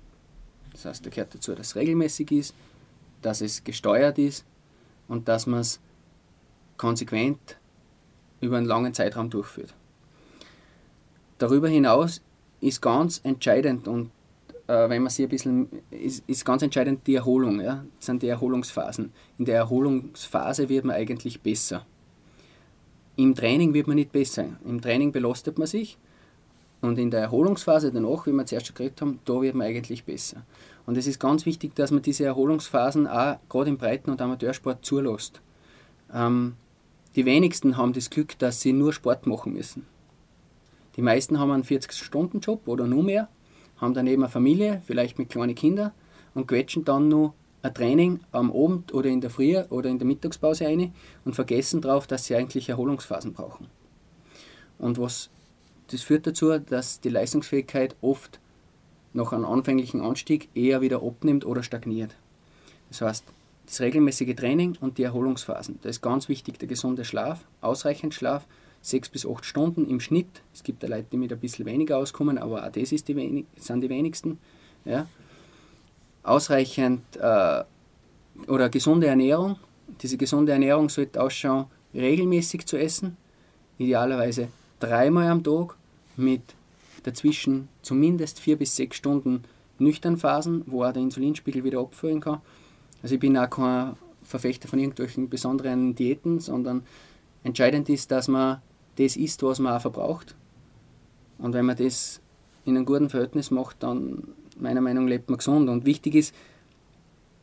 Das 0.71 0.85
heißt, 0.85 1.05
da 1.05 1.11
gehört 1.11 1.35
dazu, 1.35 1.53
dass 1.53 1.67
es 1.67 1.75
regelmäßig 1.75 2.31
ist, 2.31 2.55
dass 3.21 3.41
es 3.41 3.63
gesteuert 3.63 4.17
ist 4.17 4.43
und 5.07 5.27
dass 5.27 5.45
man 5.45 5.59
es 5.59 5.79
konsequent 6.77 7.57
über 8.41 8.57
einen 8.57 8.65
langen 8.65 8.95
Zeitraum 8.95 9.29
durchführt. 9.29 9.75
Darüber 11.37 11.69
hinaus 11.69 12.21
ist 12.61 12.81
ganz 12.81 13.21
entscheidend 13.23 13.87
und 13.87 14.11
äh, 14.67 14.89
wenn 14.89 15.03
man 15.03 15.09
sich 15.09 15.25
ein 15.25 15.29
bisschen, 15.29 15.69
ist, 15.91 16.23
ist 16.27 16.45
ganz 16.45 16.61
entscheidend 16.61 17.05
die 17.05 17.15
Erholung, 17.15 17.61
ja? 17.61 17.85
das 17.97 18.07
sind 18.07 18.21
die 18.21 18.27
Erholungsphasen. 18.27 19.11
In 19.37 19.45
der 19.45 19.57
Erholungsphase 19.57 20.69
wird 20.69 20.85
man 20.85 20.95
eigentlich 20.95 21.41
besser. 21.41 21.85
Im 23.17 23.35
Training 23.35 23.73
wird 23.73 23.87
man 23.87 23.95
nicht 23.95 24.11
besser. 24.11 24.45
Im 24.65 24.81
Training 24.81 25.11
belastet 25.11 25.57
man 25.57 25.67
sich 25.67 25.97
und 26.81 26.99
in 26.99 27.11
der 27.11 27.21
Erholungsphase 27.21 27.91
danach, 27.91 28.27
wie 28.27 28.31
wir 28.31 28.45
zuerst 28.45 28.67
schon 28.67 28.75
geredet 28.75 29.01
haben, 29.01 29.19
da 29.25 29.41
wird 29.41 29.55
man 29.55 29.67
eigentlich 29.67 30.03
besser. 30.03 30.43
Und 30.85 30.97
es 30.97 31.07
ist 31.07 31.19
ganz 31.19 31.45
wichtig, 31.45 31.75
dass 31.75 31.91
man 31.91 32.01
diese 32.01 32.25
Erholungsphasen 32.25 33.07
auch 33.07 33.37
gerade 33.49 33.69
im 33.69 33.77
Breiten- 33.77 34.11
und 34.11 34.21
Amateursport 34.21 34.85
zulässt. 34.85 35.41
Ähm, 36.13 36.55
die 37.15 37.25
wenigsten 37.25 37.77
haben 37.77 37.93
das 37.93 38.09
Glück, 38.09 38.37
dass 38.39 38.61
sie 38.61 38.73
nur 38.73 38.93
Sport 38.93 39.25
machen 39.25 39.53
müssen. 39.53 39.87
Die 40.95 41.01
meisten 41.01 41.39
haben 41.39 41.51
einen 41.51 41.63
40-Stunden-Job 41.63 42.67
oder 42.67 42.87
nur 42.87 43.03
mehr, 43.03 43.27
haben 43.77 43.93
daneben 43.93 44.23
eine 44.23 44.31
Familie, 44.31 44.81
vielleicht 44.85 45.19
mit 45.19 45.29
kleinen 45.29 45.55
Kindern 45.55 45.91
und 46.33 46.47
quetschen 46.47 46.85
dann 46.85 47.07
nur 47.07 47.33
ein 47.61 47.73
Training 47.73 48.19
am 48.31 48.51
Abend 48.51 48.93
oder 48.93 49.09
in 49.09 49.21
der 49.21 49.29
Früh 49.29 49.57
oder 49.69 49.89
in 49.89 49.97
der 49.97 50.07
Mittagspause 50.07 50.67
ein 50.67 50.93
und 51.25 51.33
vergessen 51.33 51.81
darauf, 51.81 52.07
dass 52.07 52.25
sie 52.25 52.35
eigentlich 52.35 52.69
Erholungsphasen 52.69 53.33
brauchen. 53.33 53.67
Und 54.77 54.99
was, 54.99 55.29
das 55.87 56.01
führt 56.01 56.27
dazu, 56.27 56.57
dass 56.59 57.01
die 57.01 57.09
Leistungsfähigkeit 57.09 57.95
oft 58.01 58.39
nach 59.13 59.33
einem 59.33 59.45
anfänglichen 59.45 60.01
Anstieg 60.01 60.49
eher 60.53 60.81
wieder 60.81 61.01
abnimmt 61.01 61.45
oder 61.45 61.63
stagniert. 61.63 62.15
Das 62.89 63.01
heißt, 63.01 63.25
das 63.65 63.81
regelmäßige 63.81 64.35
Training 64.35 64.77
und 64.79 64.97
die 64.97 65.03
Erholungsphasen. 65.03 65.79
Da 65.81 65.89
ist 65.89 66.01
ganz 66.01 66.29
wichtig 66.29 66.59
der 66.59 66.67
gesunde 66.67 67.03
Schlaf, 67.03 67.45
ausreichend 67.61 68.13
Schlaf, 68.13 68.45
sechs 68.86 69.09
bis 69.09 69.25
acht 69.25 69.45
Stunden 69.45 69.89
im 69.89 69.99
Schnitt. 69.99 70.27
Es 70.53 70.63
gibt 70.63 70.83
ja 70.83 70.89
Leute, 70.89 71.07
die 71.11 71.17
mit 71.17 71.33
ein 71.33 71.39
bisschen 71.39 71.65
weniger 71.65 71.97
auskommen, 71.97 72.38
aber 72.38 72.65
auch 72.65 72.71
das 72.71 72.91
ist 72.91 73.07
die 73.07 73.15
wenig, 73.15 73.45
sind 73.57 73.81
die 73.81 73.89
wenigsten. 73.89 74.38
Ja. 74.86 75.07
Ausreichend 76.23 77.01
äh, 77.17 77.63
oder 78.47 78.69
gesunde 78.69 79.07
Ernährung. 79.07 79.57
Diese 80.01 80.17
gesunde 80.17 80.51
Ernährung 80.51 80.89
sollte 80.89 81.21
ausschauen, 81.21 81.65
regelmäßig 81.93 82.65
zu 82.65 82.77
essen, 82.77 83.17
idealerweise 83.77 84.49
dreimal 84.79 85.29
am 85.29 85.43
Tag 85.43 85.75
mit 86.15 86.41
dazwischen 87.03 87.69
zumindest 87.81 88.39
vier 88.39 88.57
bis 88.57 88.75
sechs 88.75 88.97
Stunden 88.97 89.43
nüchtern 89.79 90.17
Phasen, 90.17 90.63
wo 90.67 90.83
auch 90.83 90.93
der 90.93 91.01
Insulinspiegel 91.01 91.63
wieder 91.63 91.79
abfüllen 91.79 92.21
kann. 92.21 92.41
Also 93.01 93.15
ich 93.15 93.21
bin 93.21 93.38
auch 93.38 93.49
kein 93.49 93.95
Verfechter 94.23 94.67
von 94.67 94.79
irgendwelchen 94.79 95.29
besonderen 95.29 95.95
Diäten, 95.95 96.39
sondern 96.39 96.83
entscheidend 97.43 97.89
ist, 97.89 98.11
dass 98.11 98.27
man 98.27 98.61
das 98.97 99.15
isst, 99.15 99.43
was 99.43 99.59
man 99.59 99.73
auch 99.73 99.81
verbraucht. 99.81 100.35
Und 101.37 101.53
wenn 101.53 101.65
man 101.65 101.75
das 101.75 102.21
in 102.65 102.75
einem 102.75 102.85
guten 102.85 103.09
Verhältnis 103.09 103.51
macht, 103.51 103.83
dann 103.83 104.23
meiner 104.57 104.81
Meinung 104.81 105.05
nach 105.05 105.09
lebt 105.09 105.29
man 105.29 105.37
gesund. 105.37 105.69
Und 105.69 105.85
wichtig 105.85 106.15
ist, 106.15 106.35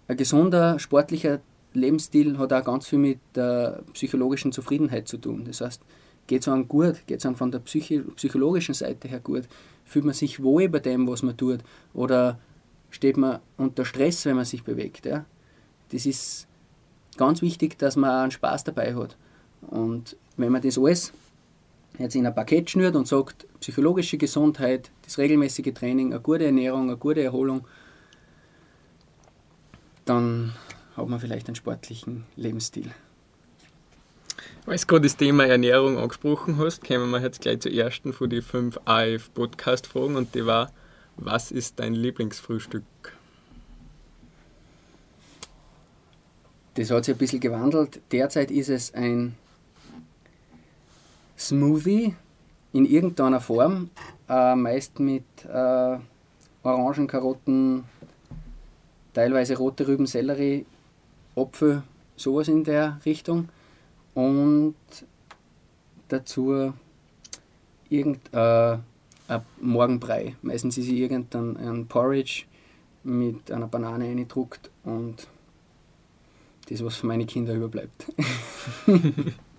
ein 0.09 0.17
gesunder 0.17 0.79
sportlicher 0.79 1.41
Lebensstil 1.75 2.39
hat 2.39 2.53
auch 2.53 2.65
ganz 2.65 2.87
viel 2.87 2.99
mit 2.99 3.19
der 3.35 3.83
psychologischen 3.93 4.53
Zufriedenheit 4.53 5.09
zu 5.09 5.17
tun. 5.19 5.45
Das 5.45 5.61
heißt, 5.61 5.83
geht 6.27 6.43
es 6.43 6.49
einem 6.49 6.69
gut, 6.69 7.07
geht 7.07 7.21
es 7.21 7.27
einem 7.27 7.37
von 7.37 7.51
der 7.51 7.61
Psychi 7.61 8.01
psychologischen 8.17 8.75
Seite 8.75 9.09
her 9.09 9.21
gut, 9.21 9.45
fühlt 9.85 10.05
man 10.05 10.15
sich 10.15 10.43
wohl 10.43 10.69
bei 10.69 10.79
dem, 10.79 11.07
was 11.07 11.23
man 11.23 11.37
tut, 11.37 11.61
oder 11.95 12.39
steht 12.91 13.17
man 13.17 13.41
unter 13.57 13.85
Stress, 13.85 14.25
wenn 14.27 14.37
man 14.37 14.45
sich 14.45 14.65
bewegt. 14.65 15.07
Ja? 15.07 15.25
Das 15.91 16.07
ist 16.07 16.47
ganz 17.17 17.43
wichtig, 17.43 17.79
dass 17.79 17.97
man 17.97 18.11
auch 18.11 18.23
einen 18.23 18.31
Spaß 18.31 18.65
dabei 18.65 18.95
hat. 18.95 19.17
Und 19.63 20.17
wenn 20.37 20.53
man 20.53 20.63
das 20.63 20.79
alles 20.79 21.13
jetzt 21.99 22.15
in 22.15 22.27
ein 22.27 22.35
Paket 22.35 22.71
schnürt 22.71 22.97
und 22.97 23.07
sagt, 23.07 23.47
psychologische 23.61 24.17
Gesundheit, 24.17 24.91
das 25.03 25.19
regelmäßige 25.19 25.75
Training, 25.75 26.13
eine 26.13 26.21
gute 26.21 26.47
Ernährung, 26.47 26.83
eine 26.83 26.97
gute 26.97 27.23
Erholung, 27.23 27.67
dann 30.05 30.55
hat 30.97 31.09
man 31.09 31.21
vielleicht 31.21 31.47
einen 31.47 31.57
sportlichen 31.57 32.25
Lebensstil. 32.37 32.91
Weil 34.65 34.79
du 34.79 34.87
gerade 34.87 35.03
das 35.03 35.17
Thema 35.17 35.47
Ernährung 35.47 35.99
angesprochen 35.99 36.59
hast, 36.59 36.85
kommen 36.85 37.11
wir 37.11 37.21
jetzt 37.21 37.41
gleich 37.41 37.61
zur 37.61 37.73
ersten 37.73 38.13
von 38.13 38.31
den 38.31 38.43
fünf 38.43 38.79
AF-Podcast-Fragen 38.85 40.17
und 40.17 40.35
die 40.35 40.47
war, 40.47 40.73
was 41.17 41.51
ist 41.51 41.79
dein 41.81 41.95
Lieblingsfrühstück? 41.95 42.85
Das 46.75 46.91
hat 46.91 47.05
sich 47.05 47.15
ein 47.15 47.19
bisschen 47.19 47.41
gewandelt. 47.41 48.01
Derzeit 48.13 48.51
ist 48.51 48.71
es 48.71 48.95
ein 48.95 49.35
Smoothie 51.49 52.15
in 52.73 52.87
irgendeiner 52.87 53.41
Form, 53.41 53.91
äh, 54.29 54.55
meist 54.55 55.01
mit 55.01 55.25
äh, 55.45 55.99
Orangen, 56.63 57.07
Karotten, 57.07 57.85
teilweise 59.13 59.59
rote 59.59 59.87
Rüben, 59.87 60.07
Sellerie, 60.07 60.65
Apfel, 61.37 61.83
sowas 62.17 62.49
in 62.49 62.65
der 62.65 63.01
Richtung. 63.05 63.49
Und 64.15 64.77
dazu 66.09 66.73
irgendein 67.89 68.83
äh, 69.29 69.41
Morgenbrei. 69.61 70.37
Meistens 70.43 70.79
ist 70.79 70.89
irgendein 70.89 71.87
Porridge 71.89 72.45
mit 73.03 73.51
einer 73.51 73.67
Banane 73.67 74.05
eingedruckt 74.05 74.71
und 74.85 75.27
das, 76.69 76.85
was 76.85 76.97
für 76.97 77.07
meine 77.07 77.27
Kinder 77.27 77.55
überbleibt. 77.55 78.07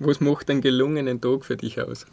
Was 0.00 0.20
macht 0.20 0.48
einen 0.48 0.60
gelungenen 0.60 1.20
Tag 1.20 1.44
für 1.44 1.56
dich 1.56 1.80
aus? 1.80 2.06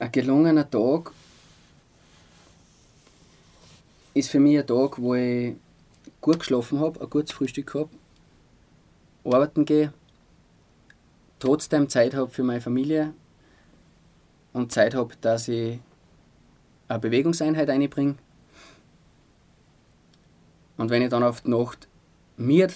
Ein 0.00 0.10
gelungener 0.10 0.68
Tag 0.68 1.12
ist 4.12 4.28
für 4.28 4.40
mich 4.40 4.58
ein 4.58 4.66
Tag, 4.66 4.98
wo 5.00 5.14
ich 5.14 5.54
gut 6.20 6.40
geschlafen 6.40 6.80
habe, 6.80 7.00
ein 7.00 7.08
gutes 7.08 7.30
Frühstück 7.30 7.74
habe, 7.74 7.90
arbeiten 9.24 9.64
gehe, 9.64 9.92
trotzdem 11.38 11.88
Zeit 11.88 12.14
habe 12.14 12.30
für 12.30 12.42
meine 12.42 12.60
Familie 12.60 13.14
und 14.52 14.72
Zeit 14.72 14.96
habe, 14.96 15.14
dass 15.20 15.46
ich 15.46 15.78
eine 16.88 16.98
Bewegungseinheit 16.98 17.70
einbringe. 17.70 18.16
Und 20.76 20.90
wenn 20.90 21.02
ich 21.02 21.08
dann 21.08 21.22
auf 21.22 21.42
die 21.42 21.50
Nacht 21.50 21.86
mir 22.36 22.68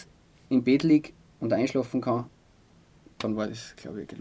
im 0.50 0.62
Bett 0.62 0.82
liege 0.82 1.12
und 1.38 1.52
einschlafen 1.52 2.02
kann, 2.02 2.26
dann 3.18 3.36
war 3.36 3.46
das, 3.46 3.74
glaube 3.76 4.02
ich, 4.02 4.08
Tag. 4.08 4.18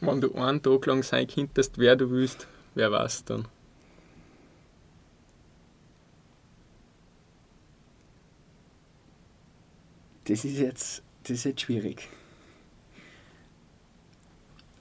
Wenn 0.00 0.20
du 0.20 0.34
einen 0.34 0.62
Tag 0.62 0.86
lang 0.86 1.02
sein 1.02 1.26
könntest, 1.26 1.76
wer 1.78 1.96
du 1.96 2.10
willst, 2.10 2.48
wer 2.74 2.90
war 2.90 3.04
es 3.04 3.24
dann? 3.24 3.46
Das 10.24 10.44
ist 10.44 10.58
jetzt, 10.58 11.02
das 11.24 11.30
ist 11.32 11.44
jetzt 11.44 11.60
schwierig. 11.60 12.08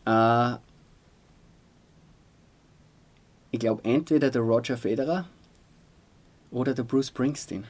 Äh, 0.05 0.55
ich 3.49 3.59
glaube, 3.59 3.83
entweder 3.83 4.29
der 4.29 4.41
Roger 4.41 4.77
Federer 4.77 5.27
oder 6.51 6.73
der 6.73 6.83
Bruce 6.83 7.07
Springsteen. 7.07 7.65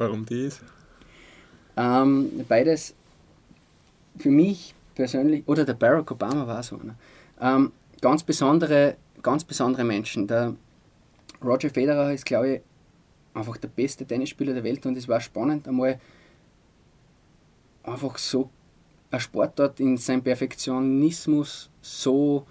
Warum 0.00 0.24
dies? 0.24 0.62
Ähm, 1.76 2.46
beides 2.48 2.94
für 4.16 4.30
mich 4.30 4.74
persönlich, 4.94 5.46
oder 5.46 5.66
der 5.66 5.74
Barack 5.74 6.10
Obama 6.10 6.46
war 6.46 6.62
so 6.62 6.80
einer. 6.80 6.94
Ähm, 7.38 7.72
ganz, 8.00 8.22
besondere, 8.22 8.96
ganz 9.20 9.44
besondere 9.44 9.84
Menschen. 9.84 10.26
Der 10.26 10.54
Roger 11.44 11.68
Federer 11.68 12.14
ist, 12.14 12.24
glaube 12.24 12.48
ich, 12.48 12.60
einfach 13.34 13.58
der 13.58 13.68
beste 13.68 14.06
Tennisspieler 14.06 14.54
der 14.54 14.64
Welt 14.64 14.86
und 14.86 14.96
es 14.96 15.06
war 15.06 15.20
spannend, 15.20 15.68
einmal 15.68 16.00
einfach 17.82 18.16
so 18.16 18.48
ein 19.10 19.20
Sportart 19.20 19.80
in 19.80 19.98
seinem 19.98 20.22
Perfektionismus 20.22 21.68
so, 21.82 22.46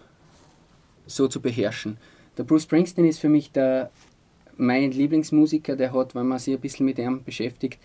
so 1.08 1.28
zu 1.28 1.42
beherrschen. 1.42 1.98
Der 2.38 2.44
Bruce 2.44 2.64
Springsteen 2.64 3.08
ist 3.08 3.20
für 3.20 3.30
mich 3.30 3.52
der 3.52 3.90
mein 4.60 4.92
Lieblingsmusiker, 4.92 5.76
der 5.76 5.94
hat, 5.94 6.16
wenn 6.16 6.28
man 6.28 6.40
sich 6.40 6.54
ein 6.54 6.60
bisschen 6.60 6.86
mit 6.86 7.00
ihm 7.00 7.24
beschäftigt, 7.24 7.80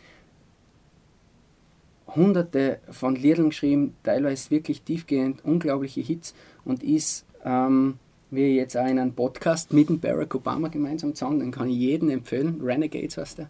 hunderte 2.09 2.81
von 2.91 3.15
Liedern 3.17 3.51
geschrieben, 3.51 3.95
teilweise 4.03 4.51
wirklich 4.51 4.83
tiefgehend, 4.83 5.45
unglaubliche 5.45 6.01
Hits 6.01 6.35
und 6.65 6.83
ist, 6.83 7.25
ähm, 7.45 7.99
wie 8.31 8.57
jetzt 8.57 8.77
auch 8.77 8.87
in 8.87 8.99
einem 8.99 9.13
Podcast 9.13 9.73
mit 9.73 9.89
dem 9.89 10.01
Barack 10.01 10.35
Obama 10.35 10.69
gemeinsam 10.69 11.15
zusammen, 11.15 11.41
den 11.41 11.51
kann 11.51 11.69
ich 11.69 11.77
jedem 11.77 12.11
empfehlen, 12.11 12.61
Renegades 12.63 13.17
heißt 13.17 13.41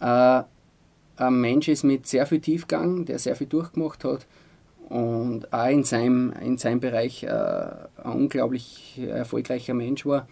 er. 0.00 0.40
Äh, 0.40 0.44
ein 1.22 1.40
Mensch 1.40 1.68
ist 1.68 1.82
mit 1.82 2.06
sehr 2.06 2.26
viel 2.26 2.40
Tiefgang, 2.40 3.04
der 3.04 3.18
sehr 3.18 3.34
viel 3.34 3.48
durchgemacht 3.48 4.04
hat 4.04 4.26
und 4.88 5.52
auch 5.52 5.68
in 5.68 5.84
seinem, 5.84 6.32
in 6.40 6.56
seinem 6.56 6.80
Bereich 6.80 7.24
äh, 7.24 7.28
ein 7.28 8.12
unglaublich 8.12 9.00
erfolgreicher 9.00 9.74
Mensch 9.74 10.06
war. 10.06 10.28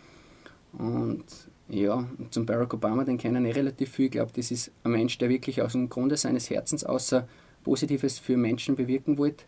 Und 0.73 1.25
ja, 1.69 2.05
zum 2.31 2.47
Barack 2.47 2.75
Obama, 2.75 3.05
den 3.05 3.19
kennen 3.19 3.45
eh 3.45 3.53
relativ 3.53 3.91
viel. 3.91 4.07
Ich 4.07 4.13
glaube, 4.13 4.33
das 4.35 4.51
ist 4.51 4.71
ein 4.85 4.93
Mensch, 4.93 5.19
der 5.19 5.29
wirklich 5.29 5.63
aus 5.63 5.73
dem 5.73 5.89
Grunde 5.89 6.17
seines 6.17 6.49
Herzens 6.49 6.85
außer 6.85 7.27
Positives 7.65 8.19
für 8.19 8.37
Menschen 8.37 8.77
bewirken 8.77 9.19
wollte 9.19 9.45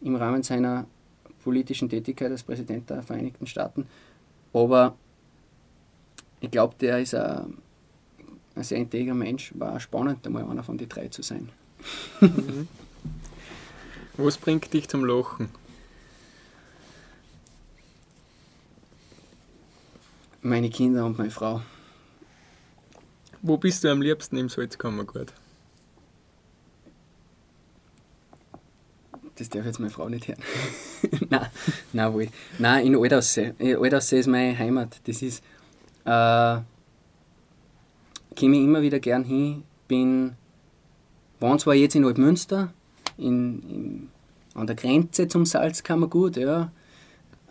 im 0.00 0.16
Rahmen 0.16 0.42
seiner 0.42 0.86
politischen 1.44 1.88
Tätigkeit 1.88 2.30
als 2.30 2.42
Präsident 2.42 2.90
der 2.90 3.02
Vereinigten 3.02 3.46
Staaten. 3.46 3.86
Aber 4.52 4.96
ich 6.40 6.50
glaube, 6.50 6.74
der 6.80 6.98
ist 6.98 7.14
ein, 7.14 7.58
ein 8.56 8.64
sehr 8.64 8.78
integer 8.78 9.14
Mensch. 9.14 9.52
War 9.56 9.78
spannend, 9.78 10.26
einmal 10.26 10.44
einer 10.44 10.64
von 10.64 10.76
den 10.76 10.88
drei 10.88 11.08
zu 11.08 11.22
sein. 11.22 11.48
Mhm. 12.20 12.66
Was 14.16 14.36
bringt 14.36 14.72
dich 14.72 14.88
zum 14.88 15.04
Lachen? 15.04 15.48
Meine 20.42 20.70
Kinder 20.70 21.06
und 21.06 21.18
meine 21.18 21.30
Frau. 21.30 21.62
Wo 23.40 23.56
bist 23.56 23.82
du 23.82 23.90
am 23.90 24.02
liebsten 24.02 24.36
im 24.36 24.48
Salzkammergut? 24.48 25.32
Das 29.36 29.48
darf 29.48 29.64
jetzt 29.64 29.80
meine 29.80 29.90
Frau 29.90 30.08
nicht 30.08 30.28
hören. 30.28 30.40
nein, 31.30 31.46
nein, 31.92 32.12
wohl. 32.12 32.28
Nein, 32.58 32.86
in 32.86 32.96
Altaussee. 32.96 33.54
Altaussee 33.58 34.20
ist 34.20 34.26
meine 34.26 34.56
Heimat. 34.58 35.00
Das 35.04 35.22
ist. 35.22 35.42
Äh, 36.04 36.60
komme 38.38 38.56
ich 38.56 38.64
immer 38.64 38.82
wieder 38.82 39.00
gern 39.00 39.24
hin. 39.24 39.64
Bin. 39.88 40.36
Waren 41.40 41.58
zwar 41.58 41.74
jetzt 41.74 41.96
in 41.96 42.04
Altmünster, 42.04 42.72
in, 43.16 43.62
in, 43.62 44.08
an 44.54 44.68
der 44.68 44.76
Grenze 44.76 45.26
zum 45.26 45.44
Salzkammergut, 45.44 46.36
ja. 46.36 46.70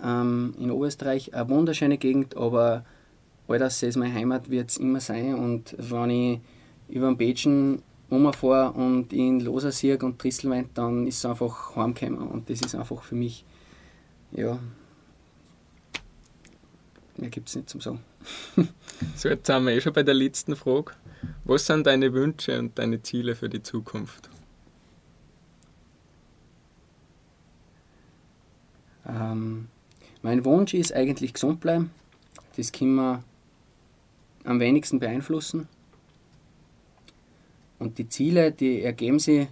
Ähm, 0.04 0.56
in 0.60 0.72
Oberösterreich 0.72 1.34
eine 1.34 1.50
wunderschöne 1.50 1.98
Gegend, 1.98 2.36
aber 2.36 2.86
Alterssee 3.48 3.90
ist 3.90 3.98
meine 3.98 4.14
Heimat, 4.14 4.50
wird 4.50 4.72
es 4.72 4.78
immer 4.78 5.00
sein. 5.00 5.36
Und 5.36 5.76
wenn 5.78 6.10
ich 6.10 6.40
über 6.90 7.08
den 7.08 7.18
Bätschen 7.18 7.82
rumfahre 8.10 8.72
und 8.72 9.14
ihn 9.14 9.40
loser 9.40 9.72
sehe 9.72 9.98
und 9.98 10.20
Trisselwein, 10.20 10.70
dann 10.74 11.08
ist 11.08 11.18
es 11.18 11.26
einfach 11.26 11.76
heimgekommen. 11.76 12.28
Und 12.28 12.50
das 12.50 12.62
ist 12.62 12.76
einfach 12.76 13.04
für 13.04 13.16
mich, 13.16 13.46
ja, 14.32 14.60
mehr 17.18 17.30
gibt 17.30 17.50
es 17.50 17.56
nicht 17.56 17.70
zum 17.70 17.82
Sagen. 17.82 18.00
so, 19.16 19.30
jetzt 19.30 19.48
sind 19.48 19.66
wir 19.66 19.74
eh 19.74 19.82
schon 19.82 19.94
bei 19.94 20.04
der 20.04 20.14
letzten 20.14 20.56
Frage. 20.56 20.94
Was 21.44 21.66
sind 21.66 21.88
deine 21.88 22.14
Wünsche 22.14 22.58
und 22.58 22.78
deine 22.78 23.02
Ziele 23.02 23.36
für 23.36 23.50
die 23.50 23.64
Zukunft? 23.64 24.30
Ähm, 29.08 29.68
mein 30.22 30.46
Wunsch 30.46 30.74
ist 30.74 30.94
eigentlich 30.94 31.34
gesund 31.34 31.60
bleiben. 31.60 31.92
Das 32.56 32.72
kann 32.72 32.94
man 32.94 33.24
am 34.44 34.60
wenigsten 34.60 35.00
beeinflussen. 35.00 35.68
Und 37.80 37.98
die 37.98 38.08
Ziele, 38.08 38.52
die 38.52 38.82
ergeben 38.82 39.20
sich 39.20 39.48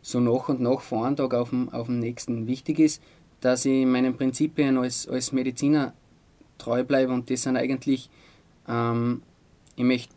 so 0.00 0.20
nach 0.20 0.48
und 0.48 0.60
nach 0.60 0.80
von 0.80 1.04
einem 1.04 1.16
Tag 1.16 1.34
auf 1.34 1.50
den, 1.50 1.72
auf 1.72 1.86
den 1.86 1.98
nächsten. 1.98 2.46
Wichtig 2.46 2.78
ist, 2.78 3.02
dass 3.40 3.64
ich 3.64 3.84
meinen 3.84 4.16
Prinzipien 4.16 4.78
als, 4.78 5.06
als 5.08 5.32
Mediziner 5.32 5.92
treu 6.56 6.84
bleibe 6.84 7.12
und 7.12 7.28
das 7.30 7.42
sind 7.42 7.56
eigentlich, 7.56 8.08
ähm, 8.68 9.22
ich 9.76 9.84
möchte 9.84 10.14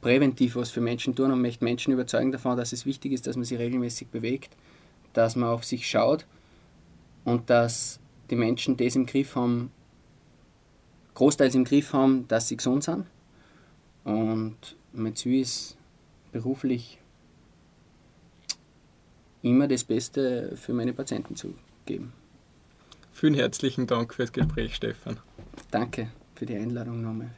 präventiv 0.00 0.56
was 0.56 0.70
für 0.70 0.80
Menschen 0.80 1.14
tun 1.14 1.32
und 1.32 1.42
möchte 1.42 1.64
Menschen 1.64 1.92
überzeugen 1.92 2.32
davon, 2.32 2.56
dass 2.56 2.72
es 2.72 2.86
wichtig 2.86 3.12
ist, 3.12 3.26
dass 3.26 3.36
man 3.36 3.44
sich 3.44 3.58
regelmäßig 3.58 4.08
bewegt, 4.08 4.56
dass 5.12 5.36
man 5.36 5.48
auf 5.48 5.64
sich 5.64 5.88
schaut 5.88 6.26
und 7.24 7.50
dass 7.50 8.00
die 8.30 8.36
Menschen 8.36 8.76
das 8.76 8.96
im 8.96 9.06
Griff 9.06 9.34
haben, 9.36 9.70
großteils 11.14 11.54
im 11.54 11.64
Griff 11.64 11.92
haben, 11.92 12.26
dass 12.28 12.48
sie 12.48 12.56
gesund 12.56 12.84
sind. 12.84 13.06
Und 14.04 14.76
mein 14.92 15.14
Ziel 15.14 15.40
ist 15.40 15.76
beruflich 16.32 16.98
immer 19.42 19.68
das 19.68 19.84
Beste 19.84 20.56
für 20.56 20.72
meine 20.72 20.92
Patienten 20.92 21.36
zu 21.36 21.54
geben. 21.86 22.12
Vielen 23.12 23.34
herzlichen 23.34 23.86
Dank 23.86 24.14
fürs 24.14 24.32
Gespräch, 24.32 24.74
Stefan. 24.74 25.18
Danke 25.70 26.10
für 26.34 26.46
die 26.46 26.56
Einladung 26.56 27.02
nochmal. 27.02 27.30